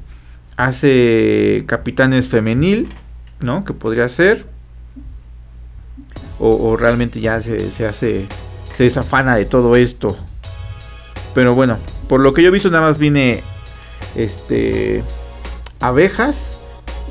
hace 0.57 1.64
Capitanes 1.66 2.29
femenil, 2.29 2.88
¿no? 3.40 3.64
Que 3.64 3.73
podría 3.73 4.09
ser. 4.09 4.50
O, 6.42 6.74
realmente 6.76 7.20
ya 7.20 7.40
se, 7.42 7.87
hace, 7.87 8.26
se 8.76 8.85
desafana 8.85 9.37
de 9.37 9.44
todo 9.44 9.76
esto. 9.76 10.16
Pero 11.35 11.55
bueno, 11.55 11.76
por 12.09 12.20
lo 12.20 12.33
que 12.33 12.42
yo 12.42 12.48
he 12.48 12.50
visto 12.50 12.70
nada 12.70 12.88
más 12.88 12.98
viene 12.98 13.42
este 14.16 15.05
abejas 15.81 16.61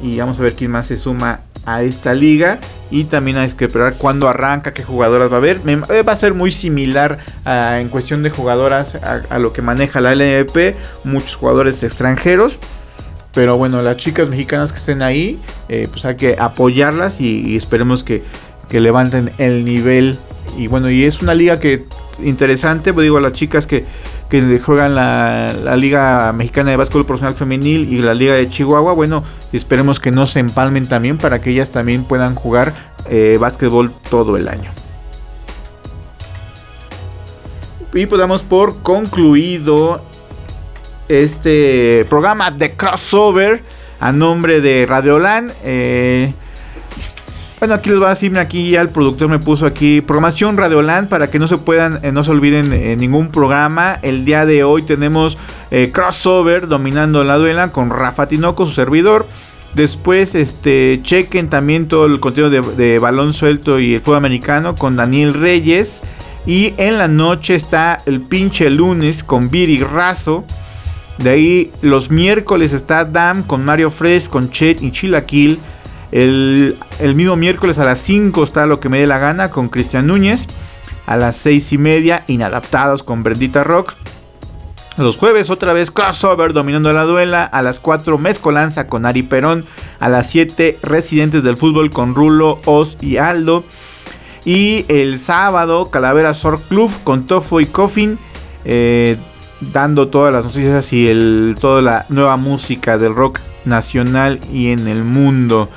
y 0.01 0.17
vamos 0.19 0.39
a 0.39 0.41
ver 0.41 0.53
quién 0.53 0.71
más 0.71 0.87
se 0.87 0.97
suma 0.97 1.41
a 1.65 1.83
esta 1.83 2.13
liga 2.13 2.59
y 2.91 3.03
también 3.05 3.37
hay 3.37 3.51
que 3.51 3.65
esperar 3.65 3.95
cuándo 3.97 4.27
arranca, 4.27 4.73
qué 4.73 4.83
jugadoras 4.83 5.31
va 5.31 5.35
a 5.35 5.37
haber. 5.37 5.61
Eh, 5.67 6.03
va 6.03 6.13
a 6.13 6.15
ser 6.15 6.33
muy 6.33 6.51
similar 6.51 7.19
en 7.45 7.89
cuestión 7.89 8.23
de 8.23 8.29
jugadoras 8.29 8.95
a, 8.95 9.39
lo 9.39 9.53
que 9.53 9.61
maneja 9.61 10.01
la 10.01 10.13
LNP, 10.13 10.75
muchos 11.03 11.35
jugadores 11.35 11.83
extranjeros. 11.83 12.57
Pero 13.33 13.57
bueno, 13.57 13.83
las 13.83 13.97
chicas 13.97 14.29
mexicanas 14.29 14.71
que 14.71 14.79
estén 14.79 15.03
ahí, 15.03 15.39
eh, 15.69 15.87
pues 15.91 16.03
hay 16.03 16.15
que 16.15 16.35
apoyarlas 16.39 17.21
y, 17.21 17.55
esperemos 17.55 18.03
que, 18.03 18.23
levanten 18.71 19.31
el 19.37 19.65
nivel. 19.65 20.17
Y 20.57 20.67
bueno, 20.67 20.89
y 20.89 21.03
es 21.03 21.21
una 21.21 21.33
liga 21.33 21.59
que 21.59 21.85
interesante, 22.23 22.93
pues 22.93 23.03
digo, 23.03 23.19
las 23.19 23.33
chicas 23.33 23.67
que, 23.67 23.85
juegan 24.63 24.93
la, 24.93 25.53
la, 25.63 25.75
Liga 25.75 26.31
Mexicana 26.33 26.71
de 26.71 26.77
Básquetbol 26.77 27.05
Profesional 27.05 27.35
Femenil 27.35 27.91
y 27.91 27.99
la 27.99 28.13
Liga 28.13 28.35
de 28.35 28.49
Chihuahua, 28.49 28.93
bueno, 28.93 29.23
esperemos 29.53 29.99
que 29.99 30.11
no 30.11 30.25
se 30.25 30.39
empalmen 30.39 30.87
también 30.87 31.17
para 31.17 31.41
que 31.41 31.49
ellas 31.49 31.71
también 31.71 32.03
puedan 32.03 32.35
jugar 32.35 32.73
eh, 33.09 33.37
básquetbol 33.39 33.91
todo 34.09 34.37
el 34.37 34.47
año. 34.47 34.71
Y 37.93 38.05
podamos 38.05 38.43
pues 38.43 38.73
por 38.73 38.83
concluido 38.83 40.01
este 41.07 42.05
programa 42.07 42.51
de 42.51 42.75
crossover 42.75 43.63
a 43.99 44.11
nombre 44.11 44.61
de 44.61 44.85
Radiolan. 44.85 45.51
Eh, 45.63 46.31
bueno, 47.59 47.75
aquí 47.75 47.89
les 47.89 47.99
voy 47.99 48.07
a 48.07 48.09
decir, 48.09 48.37
aquí 48.39 48.71
ya 48.71 48.81
el 48.81 48.89
productor 48.89 49.29
me 49.29 49.39
puso 49.39 49.65
aquí 49.65 50.01
programación 50.01 50.57
Radioland 50.57 51.09
para 51.09 51.29
que 51.29 51.39
no 51.39 51.47
se 51.47 51.57
puedan, 51.57 51.99
eh, 52.03 52.11
no 52.11 52.23
se 52.23 52.31
olviden 52.31 52.71
eh, 52.73 52.95
ningún 52.95 53.29
programa. 53.29 53.99
El 54.01 54.25
día 54.25 54.45
de 54.45 54.63
hoy 54.63 54.81
tenemos 54.83 55.37
crossover 55.91 56.67
dominando 56.67 57.23
la 57.23 57.37
duela 57.37 57.71
con 57.71 57.91
Rafa 57.91 58.27
Tinoco, 58.27 58.65
su 58.65 58.73
servidor. 58.73 59.27
Después, 59.73 60.33
este, 60.33 60.99
chequen 61.03 61.49
también 61.49 61.87
todo 61.87 62.05
el 62.07 62.19
contenido 62.19 62.49
de, 62.49 62.99
balón 62.99 63.33
suelto 63.33 63.79
y 63.79 63.93
el 63.93 64.01
fútbol 64.01 64.17
americano 64.17 64.75
con 64.75 64.95
Daniel 64.95 65.33
Reyes. 65.33 66.01
Y 66.45 66.73
en 66.77 66.97
la 66.97 67.07
noche 67.07 67.53
está 67.55 67.99
el 68.05 68.21
pinche 68.21 68.69
lunes 68.69 69.23
con 69.23 69.49
Viri 69.51 69.79
Razo. 69.79 70.43
De 71.19 71.29
ahí 71.29 71.71
los 71.81 72.09
miércoles 72.09 72.73
está 72.73 73.05
Dam 73.05 73.43
con 73.43 73.63
Mario 73.63 73.91
Fresh, 73.91 74.27
con 74.27 74.49
Chet 74.49 74.81
y 74.81 74.91
Chilaquil. 74.91 75.59
El, 76.11 76.77
mismo 77.15 77.35
miércoles 77.35 77.77
a 77.79 77.85
las 77.85 77.99
5 77.99 78.43
está 78.43 78.65
Lo 78.65 78.79
que 78.79 78.89
me 78.89 78.99
dé 78.99 79.07
la 79.07 79.19
gana 79.19 79.51
con 79.51 79.69
Cristian 79.69 80.07
Núñez. 80.07 80.47
A 81.05 81.17
las 81.17 81.37
6 81.37 81.73
y 81.73 81.77
media, 81.77 82.23
Inadaptados 82.27 83.03
con 83.03 83.23
Brendita 83.23 83.63
Rock. 83.63 83.93
Los 84.97 85.17
jueves 85.17 85.49
otra 85.49 85.73
vez 85.73 85.91
crossover 85.91 86.53
dominando 86.53 86.91
la 86.91 87.03
duela. 87.03 87.45
A 87.45 87.61
las 87.61 87.79
4 87.79 88.17
Mezcolanza 88.17 88.87
con 88.87 89.05
Ari 89.05 89.23
Perón. 89.23 89.65
A 89.99 90.09
las 90.09 90.29
7 90.29 90.79
Residentes 90.81 91.43
del 91.43 91.57
Fútbol 91.57 91.89
con 91.89 92.15
Rulo, 92.15 92.59
Oz 92.65 92.97
y 93.01 93.17
Aldo. 93.17 93.63
Y 94.45 94.85
el 94.87 95.19
sábado 95.19 95.85
Calavera 95.87 96.33
Sor 96.33 96.59
Club 96.61 96.91
con 97.03 97.25
Tofo 97.25 97.59
y 97.59 97.65
Coffin. 97.65 98.17
Eh, 98.65 99.17
dando 99.61 100.07
todas 100.07 100.33
las 100.33 100.43
noticias 100.43 100.91
y 100.93 101.07
el, 101.07 101.55
toda 101.59 101.81
la 101.81 102.05
nueva 102.09 102.37
música 102.37 102.97
del 102.97 103.15
rock 103.15 103.39
nacional 103.65 104.39
y 104.51 104.71
en 104.71 104.87
el 104.87 105.03
mundo. 105.03 105.69